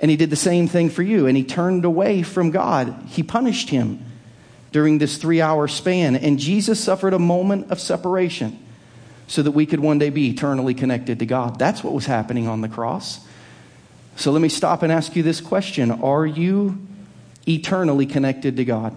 And 0.02 0.10
He 0.10 0.18
did 0.18 0.28
the 0.28 0.36
same 0.36 0.68
thing 0.68 0.90
for 0.90 1.02
you, 1.02 1.26
and 1.26 1.38
He 1.38 1.42
turned 1.42 1.86
away 1.86 2.22
from 2.22 2.50
God. 2.50 2.94
He 3.06 3.22
punished 3.22 3.70
Him 3.70 4.04
during 4.72 4.98
this 4.98 5.16
three 5.16 5.40
hour 5.40 5.68
span, 5.68 6.16
and 6.16 6.38
Jesus 6.38 6.78
suffered 6.78 7.14
a 7.14 7.18
moment 7.18 7.70
of 7.70 7.80
separation 7.80 8.58
so 9.26 9.42
that 9.42 9.52
we 9.52 9.66
could 9.66 9.80
one 9.80 9.98
day 9.98 10.10
be 10.10 10.30
eternally 10.30 10.74
connected 10.74 11.18
to 11.18 11.26
God. 11.26 11.58
That's 11.58 11.82
what 11.82 11.92
was 11.94 12.06
happening 12.06 12.46
on 12.46 12.60
the 12.60 12.68
cross. 12.68 13.26
So 14.16 14.30
let 14.30 14.40
me 14.40 14.48
stop 14.48 14.82
and 14.82 14.92
ask 14.92 15.16
you 15.16 15.22
this 15.22 15.40
question 15.40 15.90
Are 15.90 16.26
you 16.26 16.78
eternally 17.48 18.06
connected 18.06 18.56
to 18.56 18.64
God? 18.64 18.96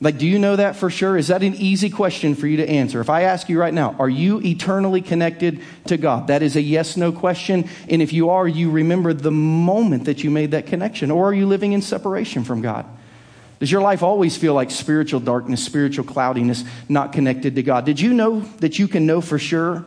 Like, 0.00 0.18
do 0.18 0.26
you 0.26 0.38
know 0.38 0.56
that 0.56 0.76
for 0.76 0.90
sure? 0.90 1.16
Is 1.16 1.28
that 1.28 1.42
an 1.42 1.54
easy 1.54 1.88
question 1.88 2.34
for 2.34 2.46
you 2.46 2.58
to 2.58 2.68
answer? 2.68 3.00
If 3.00 3.08
I 3.08 3.22
ask 3.22 3.48
you 3.48 3.58
right 3.58 3.72
now, 3.72 3.96
are 3.98 4.10
you 4.10 4.42
eternally 4.42 5.00
connected 5.00 5.62
to 5.86 5.96
God? 5.96 6.26
That 6.26 6.42
is 6.42 6.54
a 6.54 6.60
yes 6.60 6.98
no 6.98 7.12
question. 7.12 7.66
And 7.88 8.02
if 8.02 8.12
you 8.12 8.28
are, 8.28 8.46
you 8.46 8.70
remember 8.70 9.14
the 9.14 9.30
moment 9.30 10.04
that 10.04 10.22
you 10.22 10.30
made 10.30 10.50
that 10.50 10.66
connection. 10.66 11.10
Or 11.10 11.28
are 11.30 11.34
you 11.34 11.46
living 11.46 11.72
in 11.72 11.80
separation 11.80 12.44
from 12.44 12.60
God? 12.60 12.84
Does 13.58 13.72
your 13.72 13.80
life 13.80 14.02
always 14.02 14.36
feel 14.36 14.54
like 14.54 14.70
spiritual 14.70 15.20
darkness, 15.20 15.64
spiritual 15.64 16.04
cloudiness, 16.04 16.64
not 16.88 17.12
connected 17.12 17.54
to 17.54 17.62
God? 17.62 17.86
Did 17.86 18.00
you 18.00 18.12
know 18.12 18.40
that 18.58 18.78
you 18.78 18.86
can 18.86 19.06
know 19.06 19.20
for 19.20 19.38
sure 19.38 19.84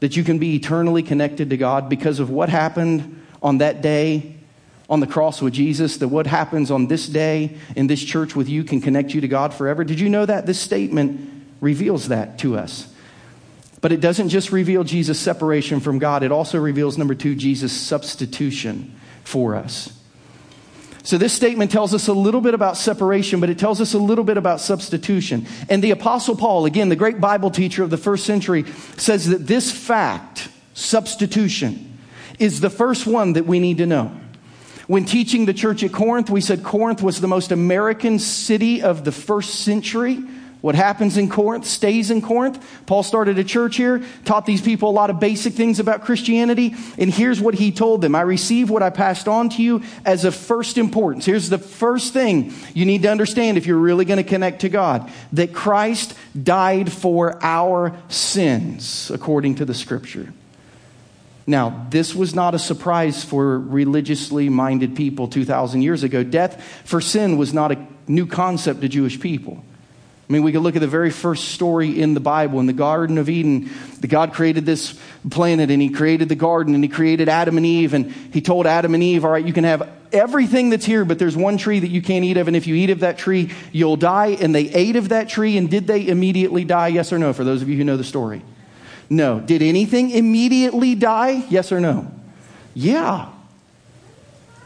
that 0.00 0.16
you 0.16 0.24
can 0.24 0.38
be 0.38 0.56
eternally 0.56 1.02
connected 1.02 1.50
to 1.50 1.56
God 1.56 1.88
because 1.88 2.18
of 2.18 2.30
what 2.30 2.48
happened 2.48 3.24
on 3.42 3.58
that 3.58 3.82
day 3.82 4.34
on 4.90 4.98
the 5.00 5.06
cross 5.06 5.40
with 5.40 5.54
Jesus? 5.54 5.98
That 5.98 6.08
what 6.08 6.26
happens 6.26 6.72
on 6.72 6.88
this 6.88 7.06
day 7.06 7.56
in 7.76 7.86
this 7.86 8.02
church 8.02 8.34
with 8.34 8.48
you 8.48 8.64
can 8.64 8.80
connect 8.80 9.14
you 9.14 9.20
to 9.20 9.28
God 9.28 9.54
forever? 9.54 9.84
Did 9.84 10.00
you 10.00 10.08
know 10.08 10.26
that? 10.26 10.46
This 10.46 10.60
statement 10.60 11.46
reveals 11.60 12.08
that 12.08 12.38
to 12.40 12.56
us. 12.56 12.92
But 13.80 13.92
it 13.92 14.00
doesn't 14.00 14.30
just 14.30 14.50
reveal 14.50 14.82
Jesus' 14.82 15.20
separation 15.20 15.78
from 15.78 16.00
God, 16.00 16.24
it 16.24 16.32
also 16.32 16.58
reveals, 16.58 16.98
number 16.98 17.14
two, 17.14 17.36
Jesus' 17.36 17.72
substitution 17.72 18.98
for 19.22 19.54
us. 19.54 19.97
So, 21.02 21.16
this 21.16 21.32
statement 21.32 21.70
tells 21.70 21.94
us 21.94 22.08
a 22.08 22.12
little 22.12 22.40
bit 22.40 22.54
about 22.54 22.76
separation, 22.76 23.40
but 23.40 23.50
it 23.50 23.58
tells 23.58 23.80
us 23.80 23.94
a 23.94 23.98
little 23.98 24.24
bit 24.24 24.36
about 24.36 24.60
substitution. 24.60 25.46
And 25.68 25.82
the 25.82 25.92
Apostle 25.92 26.36
Paul, 26.36 26.66
again, 26.66 26.88
the 26.88 26.96
great 26.96 27.20
Bible 27.20 27.50
teacher 27.50 27.82
of 27.82 27.90
the 27.90 27.96
first 27.96 28.26
century, 28.26 28.64
says 28.96 29.28
that 29.28 29.46
this 29.46 29.70
fact, 29.70 30.48
substitution, 30.74 31.98
is 32.38 32.60
the 32.60 32.70
first 32.70 33.06
one 33.06 33.34
that 33.34 33.46
we 33.46 33.60
need 33.60 33.78
to 33.78 33.86
know. 33.86 34.12
When 34.86 35.04
teaching 35.04 35.44
the 35.44 35.54
church 35.54 35.82
at 35.82 35.92
Corinth, 35.92 36.30
we 36.30 36.40
said 36.40 36.64
Corinth 36.64 37.02
was 37.02 37.20
the 37.20 37.28
most 37.28 37.52
American 37.52 38.18
city 38.18 38.82
of 38.82 39.04
the 39.04 39.12
first 39.12 39.56
century. 39.60 40.18
What 40.60 40.74
happens 40.74 41.16
in 41.16 41.28
Corinth 41.28 41.66
stays 41.66 42.10
in 42.10 42.20
Corinth. 42.20 42.64
Paul 42.86 43.04
started 43.04 43.38
a 43.38 43.44
church 43.44 43.76
here, 43.76 44.02
taught 44.24 44.44
these 44.44 44.60
people 44.60 44.90
a 44.90 44.92
lot 44.92 45.08
of 45.08 45.20
basic 45.20 45.52
things 45.52 45.78
about 45.78 46.04
Christianity, 46.04 46.74
and 46.98 47.10
here's 47.10 47.40
what 47.40 47.54
he 47.54 47.70
told 47.70 48.00
them 48.00 48.16
I 48.16 48.22
received 48.22 48.68
what 48.68 48.82
I 48.82 48.90
passed 48.90 49.28
on 49.28 49.50
to 49.50 49.62
you 49.62 49.82
as 50.04 50.24
of 50.24 50.34
first 50.34 50.76
importance. 50.76 51.24
Here's 51.24 51.48
the 51.48 51.58
first 51.58 52.12
thing 52.12 52.52
you 52.74 52.86
need 52.86 53.02
to 53.02 53.10
understand 53.10 53.56
if 53.56 53.66
you're 53.66 53.76
really 53.76 54.04
going 54.04 54.16
to 54.16 54.28
connect 54.28 54.62
to 54.62 54.68
God 54.68 55.10
that 55.32 55.54
Christ 55.54 56.14
died 56.40 56.92
for 56.92 57.38
our 57.42 57.96
sins, 58.08 59.12
according 59.12 59.56
to 59.56 59.64
the 59.64 59.74
scripture. 59.74 60.32
Now, 61.46 61.86
this 61.88 62.14
was 62.14 62.34
not 62.34 62.54
a 62.54 62.58
surprise 62.58 63.24
for 63.24 63.58
religiously 63.58 64.48
minded 64.48 64.96
people 64.96 65.28
2,000 65.28 65.82
years 65.82 66.02
ago. 66.02 66.22
Death 66.24 66.62
for 66.84 67.00
sin 67.00 67.38
was 67.38 67.54
not 67.54 67.72
a 67.72 67.86
new 68.06 68.26
concept 68.26 68.80
to 68.82 68.88
Jewish 68.88 69.18
people. 69.18 69.64
I 70.28 70.32
mean, 70.32 70.42
we 70.42 70.52
could 70.52 70.60
look 70.60 70.76
at 70.76 70.80
the 70.80 70.88
very 70.88 71.10
first 71.10 71.52
story 71.52 71.98
in 71.98 72.12
the 72.12 72.20
Bible 72.20 72.60
in 72.60 72.66
the 72.66 72.74
Garden 72.74 73.16
of 73.16 73.30
Eden. 73.30 73.70
The 74.00 74.08
God 74.08 74.34
created 74.34 74.66
this 74.66 74.98
planet 75.30 75.70
and 75.70 75.80
He 75.80 75.88
created 75.88 76.28
the 76.28 76.34
garden 76.34 76.74
and 76.74 76.84
He 76.84 76.88
created 76.88 77.30
Adam 77.30 77.56
and 77.56 77.64
Eve. 77.64 77.94
And 77.94 78.12
He 78.12 78.42
told 78.42 78.66
Adam 78.66 78.92
and 78.92 79.02
Eve, 79.02 79.24
All 79.24 79.30
right, 79.30 79.44
you 79.44 79.54
can 79.54 79.64
have 79.64 79.88
everything 80.12 80.68
that's 80.68 80.84
here, 80.84 81.06
but 81.06 81.18
there's 81.18 81.36
one 81.36 81.56
tree 81.56 81.78
that 81.78 81.88
you 81.88 82.02
can't 82.02 82.26
eat 82.26 82.36
of. 82.36 82.46
And 82.46 82.56
if 82.56 82.66
you 82.66 82.74
eat 82.74 82.90
of 82.90 83.00
that 83.00 83.16
tree, 83.16 83.50
you'll 83.72 83.96
die. 83.96 84.36
And 84.38 84.54
they 84.54 84.68
ate 84.68 84.96
of 84.96 85.08
that 85.08 85.30
tree. 85.30 85.56
And 85.56 85.70
did 85.70 85.86
they 85.86 86.06
immediately 86.06 86.62
die? 86.62 86.88
Yes 86.88 87.10
or 87.10 87.18
no? 87.18 87.32
For 87.32 87.44
those 87.44 87.62
of 87.62 87.70
you 87.70 87.78
who 87.78 87.84
know 87.84 87.96
the 87.96 88.04
story. 88.04 88.42
No. 89.08 89.40
Did 89.40 89.62
anything 89.62 90.10
immediately 90.10 90.94
die? 90.94 91.46
Yes 91.48 91.72
or 91.72 91.80
no? 91.80 92.12
Yeah. 92.74 93.30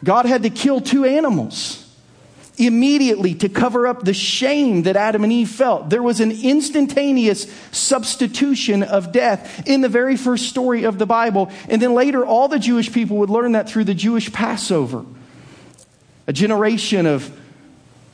God 0.02 0.26
had 0.26 0.42
to 0.42 0.50
kill 0.50 0.80
two 0.80 1.04
animals 1.04 1.81
immediately 2.58 3.34
to 3.34 3.48
cover 3.48 3.86
up 3.86 4.04
the 4.04 4.12
shame 4.12 4.82
that 4.82 4.96
Adam 4.96 5.24
and 5.24 5.32
Eve 5.32 5.48
felt. 5.48 5.88
There 5.88 6.02
was 6.02 6.20
an 6.20 6.30
instantaneous 6.30 7.50
substitution 7.70 8.82
of 8.82 9.12
death 9.12 9.66
in 9.66 9.80
the 9.80 9.88
very 9.88 10.16
first 10.16 10.48
story 10.48 10.84
of 10.84 10.98
the 10.98 11.06
Bible. 11.06 11.50
And 11.68 11.80
then 11.80 11.94
later, 11.94 12.24
all 12.24 12.48
the 12.48 12.58
Jewish 12.58 12.92
people 12.92 13.16
would 13.18 13.30
learn 13.30 13.52
that 13.52 13.68
through 13.68 13.84
the 13.84 13.94
Jewish 13.94 14.32
Passover. 14.32 15.04
A 16.26 16.32
generation 16.32 17.06
of, 17.06 17.34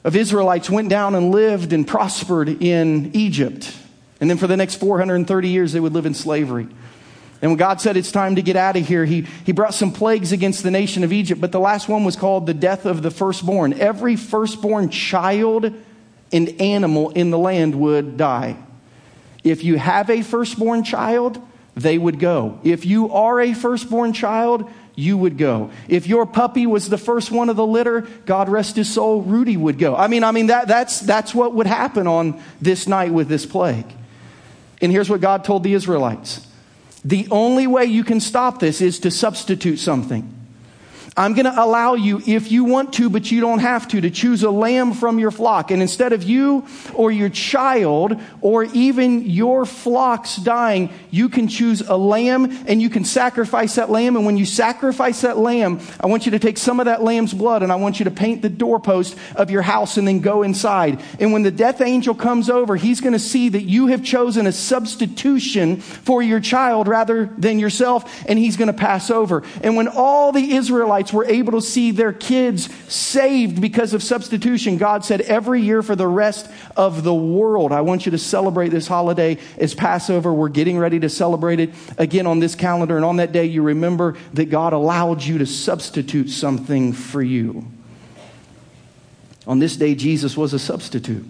of 0.04 0.14
Israelites 0.14 0.70
went 0.70 0.88
down 0.88 1.14
and 1.14 1.32
lived 1.32 1.72
and 1.72 1.86
prospered 1.86 2.62
in 2.62 3.10
Egypt. 3.14 3.76
And 4.20 4.30
then 4.30 4.38
for 4.38 4.46
the 4.46 4.56
next 4.56 4.76
430 4.76 5.48
years, 5.48 5.72
they 5.72 5.80
would 5.80 5.92
live 5.92 6.06
in 6.06 6.14
slavery. 6.14 6.68
And 7.40 7.52
when 7.52 7.58
God 7.58 7.80
said 7.80 7.96
it's 7.96 8.10
time 8.10 8.36
to 8.36 8.42
get 8.42 8.56
out 8.56 8.76
of 8.76 8.86
here, 8.86 9.04
he, 9.04 9.26
he 9.46 9.52
brought 9.52 9.74
some 9.74 9.92
plagues 9.92 10.32
against 10.32 10.62
the 10.62 10.70
nation 10.70 11.04
of 11.04 11.12
Egypt, 11.12 11.40
but 11.40 11.52
the 11.52 11.60
last 11.60 11.88
one 11.88 12.04
was 12.04 12.16
called 12.16 12.46
the 12.46 12.54
death 12.54 12.84
of 12.84 13.02
the 13.02 13.10
firstborn. 13.10 13.74
Every 13.74 14.16
firstborn 14.16 14.90
child 14.90 15.72
and 16.32 16.60
animal 16.60 17.10
in 17.10 17.30
the 17.30 17.38
land 17.38 17.74
would 17.80 18.16
die. 18.16 18.56
If 19.44 19.62
you 19.62 19.78
have 19.78 20.10
a 20.10 20.22
firstborn 20.22 20.82
child, 20.82 21.40
they 21.76 21.96
would 21.96 22.18
go. 22.18 22.58
If 22.64 22.84
you 22.84 23.12
are 23.12 23.40
a 23.40 23.54
firstborn 23.54 24.12
child, 24.12 24.68
you 24.96 25.16
would 25.16 25.38
go. 25.38 25.70
If 25.86 26.08
your 26.08 26.26
puppy 26.26 26.66
was 26.66 26.88
the 26.88 26.98
first 26.98 27.30
one 27.30 27.48
of 27.48 27.54
the 27.54 27.64
litter, 27.64 28.00
God 28.26 28.48
rest 28.48 28.74
his 28.74 28.92
soul, 28.92 29.22
Rudy 29.22 29.56
would 29.56 29.78
go. 29.78 29.94
I 29.94 30.08
mean, 30.08 30.24
I 30.24 30.32
mean 30.32 30.48
that, 30.48 30.66
that's, 30.66 30.98
that's 30.98 31.32
what 31.32 31.54
would 31.54 31.68
happen 31.68 32.08
on 32.08 32.42
this 32.60 32.88
night 32.88 33.12
with 33.12 33.28
this 33.28 33.46
plague. 33.46 33.86
And 34.82 34.90
here's 34.90 35.08
what 35.08 35.20
God 35.20 35.44
told 35.44 35.62
the 35.62 35.74
Israelites 35.74 36.47
the 37.04 37.28
only 37.30 37.66
way 37.66 37.84
you 37.84 38.04
can 38.04 38.20
stop 38.20 38.60
this 38.60 38.80
is 38.80 38.98
to 39.00 39.10
substitute 39.10 39.78
something. 39.78 40.37
I'm 41.16 41.34
going 41.34 41.46
to 41.46 41.62
allow 41.62 41.94
you, 41.94 42.22
if 42.26 42.52
you 42.52 42.64
want 42.64 42.92
to, 42.94 43.10
but 43.10 43.30
you 43.30 43.40
don't 43.40 43.58
have 43.60 43.88
to, 43.88 44.00
to 44.00 44.10
choose 44.10 44.42
a 44.42 44.50
lamb 44.50 44.92
from 44.92 45.18
your 45.18 45.30
flock. 45.30 45.70
And 45.70 45.82
instead 45.82 46.12
of 46.12 46.22
you 46.22 46.66
or 46.94 47.10
your 47.10 47.28
child 47.28 48.20
or 48.40 48.64
even 48.64 49.22
your 49.22 49.66
flocks 49.66 50.36
dying, 50.36 50.90
you 51.10 51.28
can 51.28 51.48
choose 51.48 51.80
a 51.80 51.96
lamb 51.96 52.64
and 52.66 52.80
you 52.82 52.90
can 52.90 53.04
sacrifice 53.04 53.76
that 53.76 53.90
lamb. 53.90 54.16
And 54.16 54.26
when 54.26 54.36
you 54.36 54.44
sacrifice 54.44 55.22
that 55.22 55.38
lamb, 55.38 55.80
I 56.00 56.06
want 56.06 56.26
you 56.26 56.32
to 56.32 56.38
take 56.38 56.58
some 56.58 56.80
of 56.80 56.86
that 56.86 57.02
lamb's 57.02 57.32
blood 57.32 57.62
and 57.62 57.72
I 57.72 57.76
want 57.76 57.98
you 57.98 58.04
to 58.04 58.10
paint 58.10 58.42
the 58.42 58.48
doorpost 58.48 59.16
of 59.34 59.50
your 59.50 59.62
house 59.62 59.96
and 59.96 60.06
then 60.06 60.20
go 60.20 60.42
inside. 60.42 61.02
And 61.18 61.32
when 61.32 61.42
the 61.42 61.50
death 61.50 61.80
angel 61.80 62.14
comes 62.14 62.50
over, 62.50 62.76
he's 62.76 63.00
going 63.00 63.12
to 63.12 63.18
see 63.18 63.48
that 63.48 63.62
you 63.62 63.88
have 63.88 64.04
chosen 64.04 64.46
a 64.46 64.52
substitution 64.52 65.76
for 65.78 66.22
your 66.22 66.40
child 66.40 66.88
rather 66.88 67.26
than 67.38 67.58
yourself, 67.58 68.24
and 68.28 68.38
he's 68.38 68.56
going 68.56 68.68
to 68.68 68.72
pass 68.72 69.10
over. 69.10 69.42
And 69.62 69.76
when 69.76 69.88
all 69.88 70.32
the 70.32 70.52
Israelites 70.52 70.97
Israelites 70.98 71.12
were 71.12 71.24
able 71.26 71.52
to 71.52 71.60
see 71.60 71.92
their 71.92 72.12
kids 72.12 72.68
saved 72.92 73.60
because 73.60 73.94
of 73.94 74.02
substitution, 74.02 74.78
God 74.78 75.04
said 75.04 75.20
every 75.22 75.62
year 75.62 75.82
for 75.82 75.94
the 75.94 76.06
rest 76.06 76.50
of 76.76 77.04
the 77.04 77.14
world, 77.14 77.72
I 77.72 77.82
want 77.82 78.04
you 78.04 78.12
to 78.12 78.18
celebrate 78.18 78.70
this 78.70 78.88
holiday 78.88 79.38
as 79.58 79.74
Passover. 79.74 80.32
We're 80.32 80.48
getting 80.48 80.78
ready 80.78 80.98
to 81.00 81.08
celebrate 81.08 81.60
it 81.60 81.70
again 81.98 82.26
on 82.26 82.40
this 82.40 82.54
calendar. 82.54 82.96
And 82.96 83.04
on 83.04 83.16
that 83.16 83.32
day, 83.32 83.44
you 83.44 83.62
remember 83.62 84.16
that 84.34 84.46
God 84.46 84.72
allowed 84.72 85.22
you 85.22 85.38
to 85.38 85.46
substitute 85.46 86.30
something 86.30 86.92
for 86.92 87.22
you. 87.22 87.64
On 89.46 89.58
this 89.60 89.76
day, 89.76 89.94
Jesus 89.94 90.36
was 90.36 90.52
a 90.52 90.58
substitute. 90.58 91.24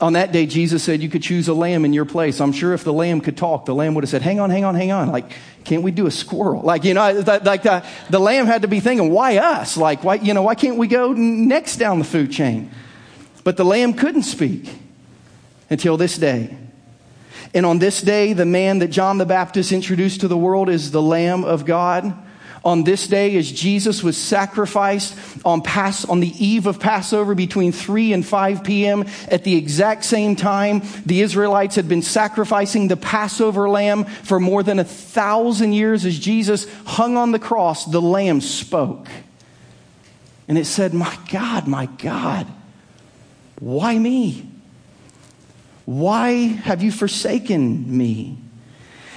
On 0.00 0.14
that 0.14 0.32
day, 0.32 0.46
Jesus 0.46 0.82
said 0.82 1.02
you 1.02 1.10
could 1.10 1.22
choose 1.22 1.48
a 1.48 1.54
lamb 1.54 1.84
in 1.84 1.92
your 1.92 2.06
place. 2.06 2.40
I'm 2.40 2.52
sure 2.52 2.72
if 2.72 2.84
the 2.84 2.92
lamb 2.92 3.20
could 3.20 3.36
talk, 3.36 3.66
the 3.66 3.74
lamb 3.74 3.94
would 3.94 4.04
have 4.04 4.08
said, 4.08 4.22
Hang 4.22 4.40
on, 4.40 4.48
hang 4.48 4.64
on, 4.64 4.74
hang 4.74 4.92
on. 4.92 5.08
Like, 5.08 5.30
can't 5.64 5.82
we 5.82 5.90
do 5.90 6.06
a 6.06 6.10
squirrel? 6.10 6.62
Like, 6.62 6.84
you 6.84 6.94
know, 6.94 7.12
like 7.44 7.62
the, 7.62 7.84
the 8.08 8.18
lamb 8.18 8.46
had 8.46 8.62
to 8.62 8.68
be 8.68 8.80
thinking, 8.80 9.10
Why 9.10 9.36
us? 9.36 9.76
Like, 9.76 10.02
why, 10.02 10.14
you 10.14 10.32
know, 10.32 10.42
why 10.42 10.54
can't 10.54 10.78
we 10.78 10.86
go 10.86 11.12
next 11.12 11.76
down 11.76 11.98
the 11.98 12.04
food 12.04 12.32
chain? 12.32 12.70
But 13.44 13.58
the 13.58 13.64
lamb 13.64 13.92
couldn't 13.92 14.22
speak 14.22 14.72
until 15.68 15.98
this 15.98 16.16
day. 16.16 16.56
And 17.52 17.66
on 17.66 17.78
this 17.78 18.00
day, 18.00 18.32
the 18.32 18.46
man 18.46 18.78
that 18.78 18.88
John 18.88 19.18
the 19.18 19.26
Baptist 19.26 19.72
introduced 19.72 20.20
to 20.20 20.28
the 20.28 20.36
world 20.36 20.68
is 20.68 20.92
the 20.92 21.02
Lamb 21.02 21.44
of 21.44 21.66
God 21.66 22.14
on 22.64 22.84
this 22.84 23.06
day 23.06 23.36
as 23.36 23.50
Jesus 23.50 24.02
was 24.02 24.16
sacrificed 24.16 25.16
on, 25.44 25.62
Pass, 25.62 26.04
on 26.04 26.20
the 26.20 26.44
eve 26.44 26.66
of 26.66 26.80
Passover 26.80 27.34
between 27.34 27.72
3 27.72 28.12
and 28.12 28.26
5 28.26 28.64
p.m. 28.64 29.06
At 29.28 29.44
the 29.44 29.56
exact 29.56 30.04
same 30.04 30.36
time, 30.36 30.82
the 31.06 31.22
Israelites 31.22 31.76
had 31.76 31.88
been 31.88 32.02
sacrificing 32.02 32.88
the 32.88 32.96
Passover 32.96 33.68
lamb 33.68 34.04
for 34.04 34.38
more 34.38 34.62
than 34.62 34.78
a 34.78 34.84
thousand 34.84 35.72
years. 35.72 36.04
As 36.04 36.18
Jesus 36.18 36.66
hung 36.84 37.16
on 37.16 37.32
the 37.32 37.38
cross, 37.38 37.86
the 37.86 38.02
lamb 38.02 38.40
spoke. 38.40 39.08
And 40.48 40.58
it 40.58 40.66
said, 40.66 40.92
My 40.92 41.16
God, 41.30 41.66
my 41.66 41.86
God, 41.86 42.46
why 43.58 43.98
me? 43.98 44.48
Why 45.86 46.30
have 46.30 46.82
you 46.82 46.92
forsaken 46.92 47.96
me? 47.96 48.38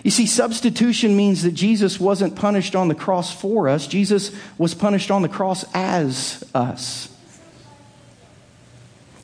You 0.03 0.11
see, 0.11 0.25
substitution 0.25 1.15
means 1.15 1.43
that 1.43 1.53
Jesus 1.53 1.99
wasn't 1.99 2.35
punished 2.35 2.75
on 2.75 2.89
the 2.89 2.95
cross 2.95 3.33
for 3.33 3.69
us, 3.69 3.87
Jesus 3.87 4.35
was 4.57 4.73
punished 4.73 5.09
on 5.09 5.21
the 5.21 5.29
cross 5.29 5.65
as 5.73 6.43
us. 6.53 7.09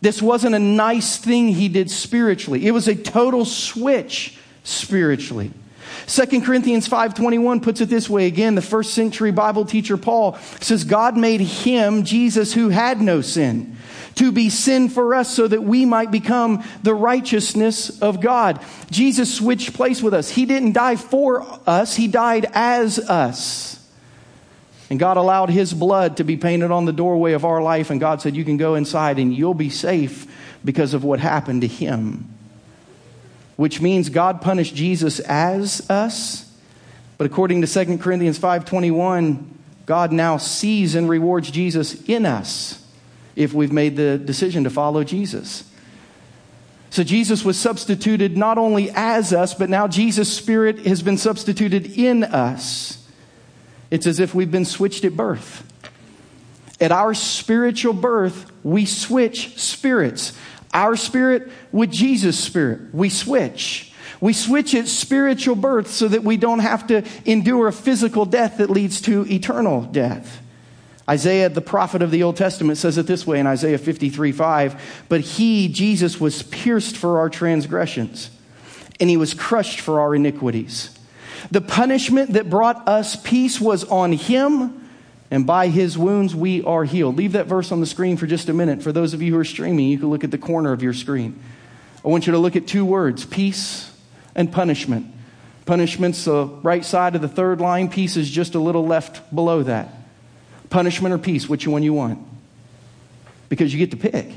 This 0.02 0.22
wasn't 0.22 0.56
a 0.56 0.60
nice 0.60 1.18
thing 1.18 1.50
he 1.50 1.68
did 1.68 1.92
spiritually. 1.92 2.66
It 2.66 2.72
was 2.72 2.88
a 2.88 2.96
total 2.96 3.44
switch 3.44 4.38
spiritually. 4.64 5.52
2 6.08 6.42
Corinthians 6.42 6.88
5:21 6.88 7.62
puts 7.62 7.82
it 7.82 7.90
this 7.90 8.10
way 8.10 8.26
again 8.26 8.56
the 8.56 8.62
first 8.62 8.94
century 8.94 9.32
Bible 9.32 9.66
teacher 9.66 9.98
Paul 9.98 10.38
says 10.62 10.84
God 10.84 11.18
made 11.18 11.42
him 11.42 12.04
Jesus 12.04 12.54
who 12.54 12.70
had 12.70 13.02
no 13.02 13.22
sin 13.22 13.76
to 14.16 14.32
be 14.32 14.50
sin 14.50 14.90
for 14.90 15.16
us 15.16 15.34
so 15.34 15.48
that 15.48 15.64
we 15.64 15.86
might 15.86 16.12
become 16.12 16.64
the 16.84 16.94
righteousness 16.94 18.02
of 18.02 18.22
God. 18.22 18.60
Jesus 18.92 19.34
switched 19.34 19.74
place 19.74 20.02
with 20.02 20.14
us. 20.14 20.30
He 20.30 20.46
didn't 20.46 20.74
die 20.74 20.96
for 20.96 21.46
us, 21.68 21.96
He 21.96 22.08
died 22.08 22.50
as 22.54 23.00
us. 23.00 23.76
And 24.90 25.00
God 25.00 25.18
allowed 25.18 25.50
His 25.50 25.74
blood 25.74 26.18
to 26.18 26.24
be 26.24 26.36
painted 26.36 26.72
on 26.72 26.86
the 26.86 26.94
doorway 26.94 27.34
of 27.34 27.46
our 27.46 27.62
life, 27.62 27.92
and 27.92 28.00
God 28.00 28.22
said, 28.22 28.36
You 28.36 28.46
can 28.46 28.58
go 28.58 28.76
inside 28.76 29.20
and 29.20 29.34
you'll 29.34 29.54
be 29.54 29.70
safe 29.70 30.26
because 30.66 30.94
of 30.94 31.04
what 31.04 31.20
happened 31.20 31.62
to 31.62 31.68
Him. 31.68 32.28
Which 33.56 33.82
means 33.82 34.10
God 34.10 34.42
punished 34.42 34.74
Jesus 34.74 35.20
as 35.20 35.88
us. 35.90 36.52
But 37.18 37.26
according 37.26 37.62
to 37.62 37.68
2 37.68 37.98
Corinthians 37.98 38.40
5:21, 38.40 39.46
God 39.86 40.12
now 40.12 40.38
sees 40.38 40.96
and 40.96 41.10
rewards 41.10 41.52
Jesus 41.52 42.02
in 42.04 42.26
us 42.26 42.80
if 43.40 43.54
we've 43.54 43.72
made 43.72 43.96
the 43.96 44.18
decision 44.18 44.66
to 44.66 44.70
follow 44.70 45.02
Jesus. 45.04 45.64
So 46.90 47.04
Jesus 47.04 47.46
was 47.46 47.58
substituted 47.58 48.36
not 48.36 48.58
only 48.58 48.92
as 48.92 49.32
us, 49.32 49.54
but 49.54 49.70
now 49.70 49.88
Jesus' 49.88 50.32
Spirit 50.36 50.86
has 50.86 51.02
been 51.02 51.18
substituted 51.18 51.98
in 51.98 52.26
us. 52.26 53.08
It's 53.90 54.06
as 54.06 54.20
if 54.20 54.36
we've 54.36 54.52
been 54.52 54.66
switched 54.66 55.06
at 55.06 55.16
birth. 55.16 55.64
At 56.82 56.92
our 56.92 57.14
spiritual 57.14 57.94
birth, 57.94 58.52
we 58.62 58.86
switch 58.86 59.58
spirits. 59.58 60.34
Our 60.74 60.98
spirit 60.98 61.50
with 61.72 61.92
Jesus' 61.92 62.38
spirit. 62.38 62.94
We 62.94 63.10
switch. 63.10 63.94
We 64.20 64.34
switch 64.34 64.76
at 64.76 64.90
spiritual 64.90 65.56
birth 65.56 65.90
so 65.90 66.10
that 66.10 66.24
we 66.24 66.36
don't 66.36 66.60
have 66.60 66.88
to 66.88 67.04
endure 67.24 67.70
a 67.70 67.74
physical 67.74 68.26
death 68.26 68.58
that 68.58 68.70
leads 68.70 69.00
to 69.02 69.26
eternal 69.32 69.84
death. 69.84 70.42
Isaiah, 71.10 71.50
the 71.50 71.60
prophet 71.60 72.04
of 72.04 72.12
the 72.12 72.22
Old 72.22 72.38
Testament, 72.38 72.78
says 72.78 73.00
it 73.00 73.08
this 73.08 73.26
way 73.26 73.40
in 73.40 73.48
Isaiah 73.48 73.80
53 73.80 74.32
5. 74.32 75.06
But 75.10 75.22
he, 75.22 75.68
Jesus, 75.68 76.22
was 76.22 76.44
pierced 76.44 76.96
for 76.96 77.18
our 77.18 77.30
transgressions, 77.30 78.30
and 79.00 79.10
he 79.10 79.18
was 79.18 79.34
crushed 79.34 79.80
for 79.80 80.00
our 80.02 80.14
iniquities. 80.14 80.96
The 81.50 81.62
punishment 81.62 82.34
that 82.34 82.50
brought 82.50 82.88
us 82.88 83.16
peace 83.16 83.60
was 83.60 83.84
on 83.86 84.12
him, 84.12 84.88
and 85.32 85.48
by 85.48 85.70
his 85.70 85.98
wounds 85.98 86.36
we 86.36 86.64
are 86.64 86.84
healed. 86.84 87.18
Leave 87.18 87.32
that 87.32 87.48
verse 87.48 87.72
on 87.72 87.80
the 87.80 87.88
screen 87.88 88.16
for 88.16 88.28
just 88.28 88.48
a 88.48 88.54
minute. 88.54 88.84
For 88.84 88.92
those 88.92 89.16
of 89.16 89.22
you 89.24 89.34
who 89.34 89.40
are 89.40 89.46
streaming, 89.46 89.88
you 89.88 89.98
can 89.98 90.12
look 90.12 90.24
at 90.24 90.30
the 90.30 90.38
corner 90.38 90.74
of 90.74 90.84
your 90.84 90.94
screen. 90.94 91.40
I 92.06 92.08
want 92.08 92.28
you 92.28 92.34
to 92.34 92.40
look 92.40 92.56
at 92.56 92.68
two 92.68 92.86
words 92.86 93.26
peace 93.26 93.92
and 94.36 94.52
punishment. 94.52 95.08
Punishment's 95.66 96.26
the 96.26 96.46
right 96.46 96.86
side 96.86 97.16
of 97.16 97.22
the 97.22 97.28
third 97.28 97.60
line, 97.62 97.90
peace 97.90 98.16
is 98.16 98.30
just 98.30 98.54
a 98.54 98.60
little 98.60 98.86
left 98.86 99.34
below 99.34 99.64
that. 99.64 99.99
Punishment 100.70 101.14
or 101.14 101.18
peace, 101.18 101.50
which 101.50 101.68
one 101.68 101.84
you 101.84 101.94
want? 101.94 102.20
Because 103.50 103.74
you 103.74 103.80
get 103.80 103.92
to 103.92 103.98
pick. 103.98 104.30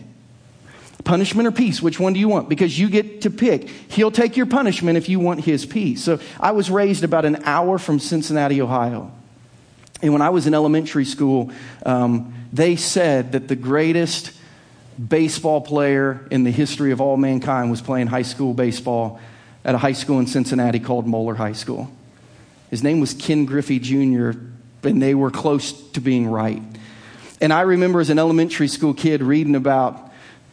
Punishment 1.04 1.46
or 1.46 1.52
peace, 1.52 1.82
which 1.82 1.98
one 1.98 2.12
do 2.12 2.20
you 2.20 2.28
want? 2.28 2.48
Because 2.48 2.78
you 2.78 2.88
get 2.88 3.22
to 3.22 3.30
pick. 3.30 3.68
He'll 3.68 4.10
take 4.10 4.36
your 4.36 4.46
punishment 4.46 4.96
if 4.96 5.08
you 5.08 5.20
want 5.20 5.44
his 5.44 5.66
peace. 5.66 6.02
So 6.02 6.20
I 6.40 6.52
was 6.52 6.70
raised 6.70 7.04
about 7.04 7.24
an 7.24 7.42
hour 7.44 7.78
from 7.78 7.98
Cincinnati, 7.98 8.62
Ohio. 8.62 9.12
And 10.00 10.12
when 10.12 10.22
I 10.22 10.30
was 10.30 10.46
in 10.46 10.54
elementary 10.54 11.04
school, 11.04 11.50
um, 11.84 12.34
they 12.52 12.76
said 12.76 13.32
that 13.32 13.48
the 13.48 13.56
greatest 13.56 14.32
baseball 15.08 15.60
player 15.60 16.26
in 16.30 16.44
the 16.44 16.50
history 16.50 16.92
of 16.92 17.00
all 17.00 17.16
mankind 17.16 17.70
was 17.70 17.80
playing 17.80 18.06
high 18.06 18.22
school 18.22 18.54
baseball 18.54 19.20
at 19.64 19.74
a 19.74 19.78
high 19.78 19.92
school 19.92 20.18
in 20.18 20.26
Cincinnati 20.26 20.80
called 20.80 21.06
Moeller 21.06 21.34
High 21.34 21.52
School. 21.52 21.90
His 22.70 22.82
name 22.82 23.00
was 23.00 23.12
Ken 23.12 23.44
Griffey 23.44 23.78
Jr 23.78 24.32
and 24.84 25.00
they 25.00 25.14
were 25.14 25.30
close 25.30 25.72
to 25.90 26.00
being 26.00 26.26
right. 26.26 26.62
And 27.40 27.52
I 27.52 27.62
remember 27.62 28.00
as 28.00 28.10
an 28.10 28.18
elementary 28.18 28.68
school 28.68 28.94
kid 28.94 29.22
reading 29.22 29.56
about 29.56 30.12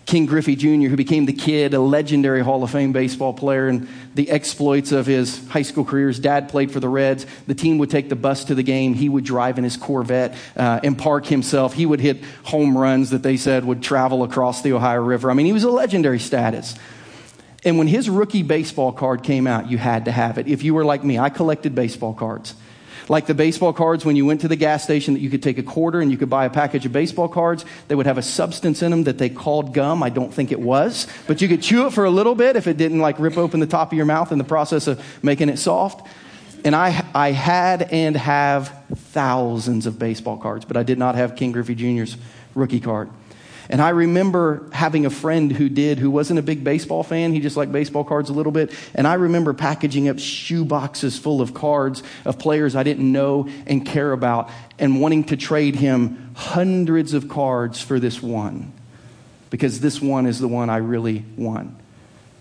Ken 0.10 0.26
Griffey 0.26 0.56
Jr., 0.56 0.88
who 0.88 0.96
became 0.96 1.28
the 1.28 1.34
kid, 1.34 1.76
a 1.76 1.80
legendary 1.80 2.42
Hall 2.42 2.64
of 2.64 2.72
Fame 2.72 2.92
baseball 2.92 3.32
player, 3.32 3.68
and 3.68 3.88
the 4.16 4.32
exploits 4.32 4.92
of 4.92 5.06
his 5.06 5.48
high 5.50 5.62
school 5.62 5.86
career. 5.86 6.08
His 6.08 6.18
dad 6.18 6.50
played 6.50 6.72
for 6.72 6.80
the 6.80 6.90
Reds. 6.90 7.28
The 7.46 7.54
team 7.54 7.78
would 7.78 7.92
take 7.92 8.10
the 8.10 8.16
bus 8.16 8.46
to 8.46 8.56
the 8.56 8.64
game. 8.64 8.96
He 8.96 9.08
would 9.08 9.24
drive 9.24 9.60
in 9.60 9.64
his 9.64 9.78
Corvette 9.78 10.36
uh, 10.58 10.80
and 10.84 10.98
park 10.98 11.28
himself. 11.28 11.76
He 11.76 11.86
would 11.86 12.00
hit 12.00 12.24
home 12.42 12.76
runs 12.76 13.12
that 13.12 13.22
they 13.22 13.38
said 13.38 13.66
would 13.66 13.84
travel 13.84 14.24
across 14.24 14.64
the 14.64 14.74
Ohio 14.74 15.04
River. 15.04 15.30
I 15.30 15.36
mean, 15.36 15.46
he 15.46 15.54
was 15.54 15.64
a 15.64 15.70
legendary 15.70 16.20
status. 16.20 16.74
And 17.64 17.78
when 17.78 17.86
his 17.86 18.10
rookie 18.10 18.42
baseball 18.42 18.92
card 18.92 19.22
came 19.22 19.46
out, 19.46 19.70
you 19.70 19.78
had 19.78 20.06
to 20.06 20.12
have 20.12 20.40
it. 20.40 20.48
If 20.48 20.64
you 20.64 20.74
were 20.74 20.86
like 20.86 21.04
me, 21.04 21.20
I 21.20 21.30
collected 21.30 21.76
baseball 21.76 22.16
cards 22.16 22.56
like 23.10 23.26
the 23.26 23.34
baseball 23.34 23.74
cards 23.74 24.06
when 24.06 24.16
you 24.16 24.26
went 24.26 24.42
to 24.42 24.48
the 24.48 24.56
gas 24.56 24.84
station 24.84 25.16
that 25.16 25.20
you 25.20 25.30
could 25.30 25.44
take 25.44 25.58
a 25.58 25.64
quarter 25.64 26.00
and 26.00 26.12
you 26.12 26.18
could 26.18 26.30
buy 26.30 26.46
a 26.46 26.50
package 26.50 26.86
of 26.86 26.92
baseball 26.92 27.28
cards. 27.28 27.66
They 27.88 27.96
would 27.96 28.06
have 28.06 28.18
a 28.18 28.22
substance 28.22 28.82
in 28.82 28.92
them 28.92 29.04
that 29.06 29.18
they 29.18 29.30
called 29.30 29.74
gum. 29.74 30.04
I 30.04 30.10
don't 30.10 30.34
think 30.34 30.52
it 30.52 30.60
was, 30.60 31.08
but 31.28 31.42
you 31.42 31.48
could 31.48 31.62
chew 31.62 31.88
it 31.88 31.94
for 31.94 32.06
a 32.06 32.10
little 32.12 32.36
bit 32.36 32.56
if 32.56 32.68
it 32.68 32.78
didn't 32.78 33.00
like 33.00 33.20
rip 33.20 33.38
open 33.38 33.60
the 33.60 33.68
top 33.68 33.92
of 33.92 33.98
your 33.98 34.06
mouth 34.06 34.32
in 34.32 34.38
the 34.38 34.44
process 34.44 34.88
of 34.88 35.04
making 35.24 35.50
it 35.50 35.58
soft. 35.58 36.08
And 36.64 36.76
I, 36.76 37.06
I 37.16 37.32
had 37.32 37.84
and 37.84 38.16
have 38.16 38.84
thousands 38.94 39.86
of 39.86 39.98
baseball 39.98 40.38
cards, 40.38 40.66
but 40.66 40.78
I 40.78 40.84
did 40.84 40.98
not 40.98 41.16
have 41.16 41.36
Ken 41.36 41.52
Griffey 41.52 41.76
Jr.'s 41.76 42.18
rookie 42.54 42.80
card. 42.80 43.10
And 43.72 43.82
I 43.82 43.90
remember 43.90 44.68
having 44.72 45.06
a 45.06 45.12
friend 45.12 45.52
who 45.52 45.70
did, 45.70 46.00
who 46.00 46.10
wasn't 46.10 46.40
a 46.40 46.42
big 46.42 46.64
baseball 46.64 47.04
fan. 47.04 47.34
He 47.34 47.40
just 47.40 47.56
liked 47.56 47.72
baseball 47.72 48.04
cards 48.04 48.32
a 48.32 48.34
little 48.34 48.52
bit. 48.52 48.74
And 48.96 49.06
I 49.06 49.14
remember 49.14 49.54
packaging 49.54 50.10
up 50.10 50.18
shoe 50.18 50.66
boxes 50.66 51.20
full 51.20 51.40
of 51.40 51.54
cards 51.54 52.02
of 52.26 52.40
players 52.40 52.76
I 52.76 52.82
didn't 52.82 53.12
know 53.12 53.48
and 53.68 53.86
care 53.86 54.12
about 54.12 54.50
and 54.80 55.00
wanting 55.00 55.26
to 55.26 55.38
trade 55.38 55.76
him 55.76 56.32
hundreds 56.36 57.14
of 57.14 57.30
cards 57.30 57.80
for 57.80 58.00
this 58.00 58.24
one 58.24 58.74
because 59.52 59.80
this 59.82 60.02
one 60.02 60.26
is 60.26 60.40
the 60.40 60.48
one 60.48 60.72
I 60.72 60.78
really 60.78 61.24
want. 61.38 61.76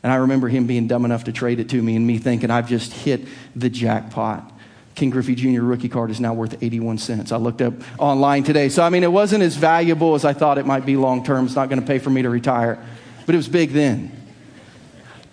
And 0.02 0.12
I 0.12 0.16
remember 0.16 0.48
him 0.48 0.66
being 0.66 0.86
dumb 0.86 1.04
enough 1.04 1.24
to 1.24 1.32
trade 1.32 1.60
it 1.60 1.68
to 1.70 1.82
me 1.82 1.96
and 1.96 2.06
me 2.06 2.18
thinking, 2.18 2.50
I've 2.50 2.68
just 2.68 2.92
hit 2.92 3.26
the 3.54 3.68
jackpot. 3.68 4.50
Ken 4.98 5.10
Griffey 5.10 5.36
Jr. 5.36 5.62
rookie 5.62 5.88
card 5.88 6.10
is 6.10 6.18
now 6.18 6.34
worth 6.34 6.60
81 6.60 6.98
cents. 6.98 7.30
I 7.30 7.36
looked 7.36 7.62
up 7.62 7.72
online 8.00 8.42
today. 8.42 8.68
So, 8.68 8.82
I 8.82 8.90
mean, 8.90 9.04
it 9.04 9.12
wasn't 9.12 9.44
as 9.44 9.54
valuable 9.54 10.16
as 10.16 10.24
I 10.24 10.32
thought 10.32 10.58
it 10.58 10.66
might 10.66 10.84
be 10.84 10.96
long 10.96 11.22
term. 11.22 11.46
It's 11.46 11.54
not 11.54 11.68
going 11.68 11.80
to 11.80 11.86
pay 11.86 12.00
for 12.00 12.10
me 12.10 12.22
to 12.22 12.28
retire, 12.28 12.84
but 13.24 13.32
it 13.32 13.38
was 13.38 13.46
big 13.46 13.70
then. 13.70 14.10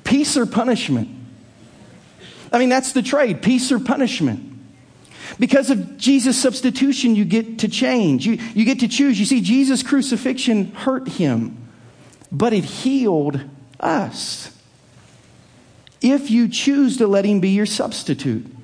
Peace 0.04 0.38
or 0.38 0.46
punishment? 0.46 1.10
I 2.54 2.60
mean, 2.60 2.70
that's 2.70 2.92
the 2.92 3.02
trade 3.02 3.42
peace 3.42 3.72
or 3.72 3.80
punishment. 3.80 4.56
Because 5.40 5.72
of 5.72 5.98
Jesus' 5.98 6.40
substitution, 6.40 7.16
you 7.16 7.26
get 7.26 7.58
to 7.60 7.68
change. 7.68 8.28
You, 8.28 8.34
you 8.54 8.66
get 8.66 8.82
to 8.82 8.88
choose. 8.88 9.20
You 9.20 9.26
see, 9.26 9.42
Jesus' 9.42 9.82
crucifixion 9.82 10.74
hurt 10.74 11.08
him, 11.08 11.70
but 12.32 12.54
it 12.54 12.66
healed 12.66 13.42
us. 13.80 14.56
If 16.04 16.30
you 16.30 16.50
choose 16.50 16.98
to 16.98 17.08
let 17.08 17.26
him 17.26 17.40
be 17.40 17.50
your 17.50 17.66
substitute. 17.66 18.55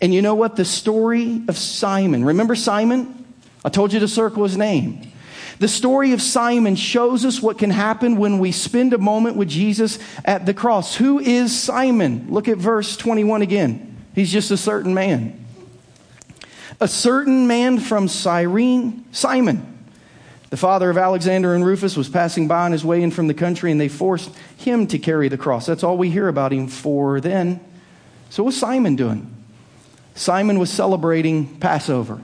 And 0.00 0.14
you 0.14 0.22
know 0.22 0.34
what? 0.34 0.56
The 0.56 0.64
story 0.64 1.42
of 1.48 1.56
Simon. 1.58 2.24
Remember 2.24 2.54
Simon? 2.54 3.26
I 3.64 3.68
told 3.68 3.92
you 3.92 4.00
to 4.00 4.08
circle 4.08 4.44
his 4.44 4.56
name. 4.56 5.12
The 5.58 5.68
story 5.68 6.12
of 6.12 6.22
Simon 6.22 6.76
shows 6.76 7.24
us 7.24 7.42
what 7.42 7.58
can 7.58 7.70
happen 7.70 8.16
when 8.16 8.38
we 8.38 8.52
spend 8.52 8.92
a 8.92 8.98
moment 8.98 9.36
with 9.36 9.48
Jesus 9.48 9.98
at 10.24 10.46
the 10.46 10.54
cross. 10.54 10.94
Who 10.94 11.18
is 11.18 11.58
Simon? 11.58 12.28
Look 12.30 12.46
at 12.46 12.58
verse 12.58 12.96
21 12.96 13.42
again. 13.42 13.96
He's 14.14 14.30
just 14.30 14.52
a 14.52 14.56
certain 14.56 14.94
man. 14.94 15.44
A 16.80 16.86
certain 16.86 17.48
man 17.48 17.80
from 17.80 18.06
Cyrene, 18.06 19.04
Simon, 19.10 19.78
the 20.50 20.56
father 20.56 20.90
of 20.90 20.96
Alexander 20.96 21.54
and 21.54 21.66
Rufus, 21.66 21.96
was 21.96 22.08
passing 22.08 22.46
by 22.46 22.64
on 22.64 22.72
his 22.72 22.84
way 22.84 23.02
in 23.02 23.10
from 23.10 23.26
the 23.26 23.34
country, 23.34 23.72
and 23.72 23.80
they 23.80 23.88
forced 23.88 24.30
him 24.56 24.86
to 24.86 24.98
carry 24.98 25.28
the 25.28 25.36
cross. 25.36 25.66
That's 25.66 25.82
all 25.82 25.98
we 25.98 26.08
hear 26.08 26.28
about 26.28 26.52
him 26.52 26.68
for 26.68 27.20
then. 27.20 27.58
So, 28.30 28.44
what's 28.44 28.56
Simon 28.56 28.94
doing? 28.94 29.37
Simon 30.18 30.58
was 30.58 30.68
celebrating 30.68 31.46
Passover. 31.58 32.20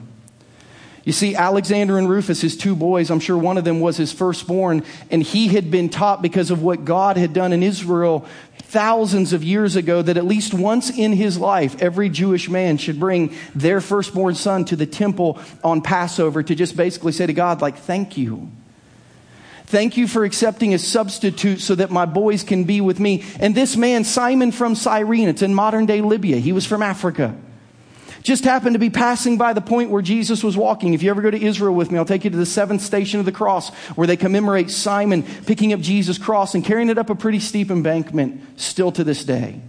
You 1.05 1.13
see, 1.13 1.33
Alexander 1.33 1.97
and 1.97 2.09
Rufus, 2.09 2.41
his 2.41 2.57
two 2.57 2.75
boys, 2.75 3.09
I'm 3.09 3.21
sure 3.21 3.37
one 3.37 3.57
of 3.57 3.63
them 3.63 3.79
was 3.79 3.95
his 3.95 4.11
firstborn, 4.11 4.83
and 5.09 5.23
he 5.23 5.47
had 5.47 5.71
been 5.71 5.87
taught 5.87 6.21
because 6.21 6.51
of 6.51 6.61
what 6.61 6.83
God 6.83 7.15
had 7.15 7.31
done 7.31 7.53
in 7.53 7.63
Israel 7.63 8.25
thousands 8.57 9.31
of 9.31 9.45
years 9.45 9.77
ago 9.77 10.01
that 10.01 10.17
at 10.17 10.25
least 10.25 10.53
once 10.53 10.89
in 10.89 11.13
his 11.13 11.37
life, 11.37 11.81
every 11.81 12.09
Jewish 12.09 12.49
man 12.49 12.77
should 12.77 12.99
bring 12.99 13.33
their 13.53 13.79
firstborn 13.79 14.35
son 14.35 14.65
to 14.65 14.75
the 14.75 14.87
temple 14.87 15.39
on 15.63 15.81
Passover 15.81 16.43
to 16.43 16.53
just 16.53 16.75
basically 16.75 17.13
say 17.13 17.27
to 17.27 17.33
God, 17.33 17.61
like, 17.61 17.77
thank 17.77 18.17
you. 18.17 18.51
Thank 19.67 19.95
you 19.95 20.07
for 20.07 20.25
accepting 20.25 20.73
a 20.73 20.79
substitute 20.79 21.61
so 21.61 21.75
that 21.75 21.91
my 21.91 22.05
boys 22.05 22.43
can 22.43 22.65
be 22.65 22.81
with 22.81 22.99
me. 22.99 23.23
And 23.39 23.55
this 23.55 23.77
man, 23.77 24.03
Simon 24.03 24.51
from 24.51 24.75
Cyrene, 24.75 25.29
it's 25.29 25.41
in 25.41 25.53
modern 25.53 25.85
day 25.85 26.01
Libya, 26.01 26.37
he 26.37 26.51
was 26.51 26.65
from 26.65 26.81
Africa 26.81 27.37
just 28.25 28.43
happened 28.43 28.73
to 28.73 28.79
be 28.79 28.89
passing 28.89 29.37
by 29.37 29.53
the 29.53 29.61
point 29.61 29.91
where 29.91 30.01
Jesus 30.01 30.43
was 30.43 30.57
walking. 30.57 30.95
If 30.95 31.03
you 31.03 31.11
ever 31.11 31.21
go 31.21 31.29
to 31.29 31.41
Israel 31.41 31.75
with 31.75 31.91
me, 31.91 31.99
I'll 31.99 32.05
take 32.05 32.23
you 32.23 32.31
to 32.31 32.37
the 32.37 32.45
seventh 32.45 32.81
station 32.81 33.19
of 33.19 33.25
the 33.25 33.31
cross 33.31 33.69
where 33.95 34.07
they 34.07 34.17
commemorate 34.17 34.71
Simon 34.71 35.21
picking 35.21 35.71
up 35.73 35.79
Jesus' 35.79 36.17
cross 36.17 36.55
and 36.55 36.65
carrying 36.65 36.89
it 36.89 36.97
up 36.97 37.11
a 37.11 37.15
pretty 37.15 37.39
steep 37.39 37.69
embankment 37.69 38.59
still 38.59 38.91
to 38.93 39.03
this 39.03 39.23
day. 39.23 39.61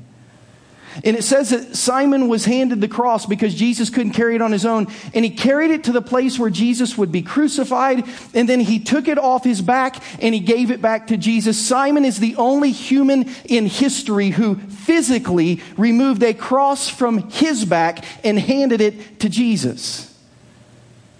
And 1.05 1.17
it 1.17 1.23
says 1.23 1.51
that 1.51 1.77
Simon 1.77 2.29
was 2.29 2.45
handed 2.45 2.81
the 2.81 2.89
cross 2.89 3.27
because 3.27 3.55
Jesus 3.55 3.91
couldn't 3.91 4.13
carry 4.13 4.35
it 4.35 4.43
on 4.43 4.53
his 4.53 4.65
own. 4.65 4.87
And 5.15 5.25
he 5.25 5.31
carried 5.31 5.71
it 5.71 5.85
to 5.85 5.93
the 5.93 6.03
place 6.03 6.39
where 6.39 6.51
Jesus 6.51 6.97
would 6.97 7.13
be 7.13 7.23
crucified. 7.23 8.05
And 8.35 8.49
then 8.49 8.61
he 8.61 8.79
took 8.79 9.09
it 9.09 9.19
off 9.19 9.45
his 9.45 9.61
back 9.61 10.03
and 10.23 10.35
he 10.35 10.41
gave 10.41 10.71
it 10.71 10.81
back 10.81 11.09
to 11.09 11.17
Jesus. 11.17 11.59
Simon 11.59 12.05
is 12.05 12.19
the 12.19 12.37
only 12.37 12.71
human 12.71 13.29
in 13.45 13.67
history 13.67 14.31
who 14.31 14.57
physically 14.57 15.61
removed 15.77 16.23
a 16.23 16.33
cross 16.33 16.89
from 16.89 17.31
his 17.31 17.65
back 17.65 18.05
and 18.25 18.39
handed 18.39 18.81
it 18.81 19.21
to 19.21 19.29
Jesus. 19.29 20.15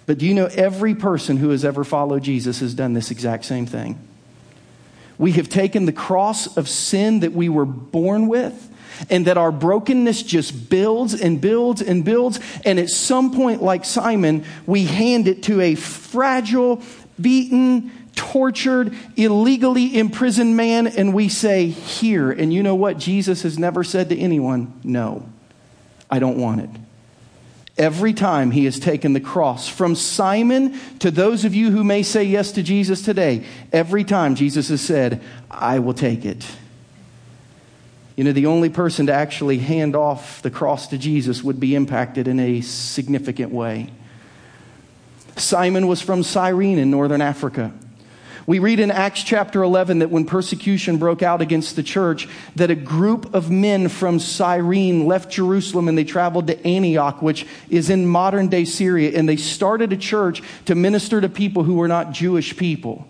But 0.07 0.17
do 0.17 0.25
you 0.25 0.33
know 0.33 0.47
every 0.47 0.95
person 0.95 1.37
who 1.37 1.49
has 1.49 1.65
ever 1.65 1.83
followed 1.83 2.23
Jesus 2.23 2.61
has 2.61 2.73
done 2.73 2.93
this 2.93 3.11
exact 3.11 3.45
same 3.45 3.65
thing? 3.65 3.99
We 5.17 5.33
have 5.33 5.49
taken 5.49 5.85
the 5.85 5.91
cross 5.91 6.57
of 6.57 6.69
sin 6.69 7.19
that 7.19 7.33
we 7.33 7.49
were 7.49 7.65
born 7.65 8.27
with 8.27 8.71
and 9.09 9.27
that 9.27 9.37
our 9.37 9.51
brokenness 9.51 10.23
just 10.23 10.69
builds 10.69 11.13
and 11.19 11.39
builds 11.39 11.81
and 11.81 12.03
builds. 12.03 12.39
And 12.65 12.79
at 12.79 12.89
some 12.89 13.31
point, 13.31 13.61
like 13.61 13.85
Simon, 13.85 14.45
we 14.65 14.85
hand 14.85 15.27
it 15.27 15.43
to 15.43 15.61
a 15.61 15.75
fragile, 15.75 16.81
beaten, 17.19 17.91
tortured, 18.17 18.93
illegally 19.15 19.97
imprisoned 19.97 20.57
man, 20.57 20.87
and 20.87 21.13
we 21.13 21.29
say, 21.29 21.67
Here. 21.67 22.31
And 22.31 22.53
you 22.53 22.63
know 22.63 22.75
what? 22.75 22.97
Jesus 22.97 23.43
has 23.43 23.57
never 23.57 23.83
said 23.83 24.09
to 24.09 24.17
anyone, 24.17 24.79
No, 24.83 25.29
I 26.09 26.19
don't 26.19 26.37
want 26.37 26.61
it. 26.61 26.69
Every 27.77 28.11
time 28.11 28.49
he 28.49 28.65
has 28.65 28.79
taken 28.79 29.13
the 29.13 29.19
cross, 29.19 29.69
from 29.69 29.93
Simon 29.93 30.79
to 30.99 31.11
those 31.11 31.45
of 31.45 31.53
you 31.53 31.69
who 31.69 31.83
may 31.83 32.01
say 32.01 32.23
yes 32.23 32.51
to 32.53 32.63
Jesus 32.63 33.03
today, 33.03 33.45
every 33.71 34.03
time 34.03 34.33
Jesus 34.33 34.69
has 34.69 34.81
said, 34.81 35.21
I 35.51 35.77
will 35.77 35.93
take 35.93 36.25
it. 36.25 36.43
You 38.17 38.23
know, 38.23 38.31
the 38.31 38.47
only 38.47 38.69
person 38.69 39.05
to 39.05 39.13
actually 39.13 39.59
hand 39.59 39.95
off 39.95 40.41
the 40.41 40.49
cross 40.49 40.87
to 40.87 40.97
Jesus 40.97 41.43
would 41.43 41.59
be 41.59 41.75
impacted 41.75 42.27
in 42.27 42.39
a 42.39 42.61
significant 42.61 43.51
way. 43.51 43.91
Simon 45.35 45.85
was 45.85 46.01
from 46.01 46.23
Cyrene 46.23 46.79
in 46.79 46.89
northern 46.89 47.21
Africa. 47.21 47.71
We 48.47 48.57
read 48.57 48.79
in 48.79 48.89
Acts 48.89 49.21
chapter 49.21 49.61
11 49.61 49.99
that 49.99 50.09
when 50.09 50.25
persecution 50.25 50.97
broke 50.97 51.21
out 51.21 51.41
against 51.41 51.75
the 51.75 51.83
church, 51.83 52.27
that 52.55 52.71
a 52.71 52.75
group 52.75 53.35
of 53.35 53.51
men 53.51 53.87
from 53.87 54.19
Cyrene 54.19 55.05
left 55.05 55.29
Jerusalem 55.29 55.87
and 55.87 55.95
they 55.95 56.03
traveled 56.03 56.47
to 56.47 56.65
Antioch, 56.65 57.21
which 57.21 57.45
is 57.69 57.91
in 57.91 58.07
modern 58.07 58.47
day 58.47 58.65
Syria, 58.65 59.15
and 59.15 59.29
they 59.29 59.35
started 59.35 59.93
a 59.93 59.97
church 59.97 60.41
to 60.65 60.73
minister 60.73 61.21
to 61.21 61.29
people 61.29 61.63
who 61.63 61.75
were 61.75 61.87
not 61.87 62.13
Jewish 62.13 62.57
people. 62.57 63.07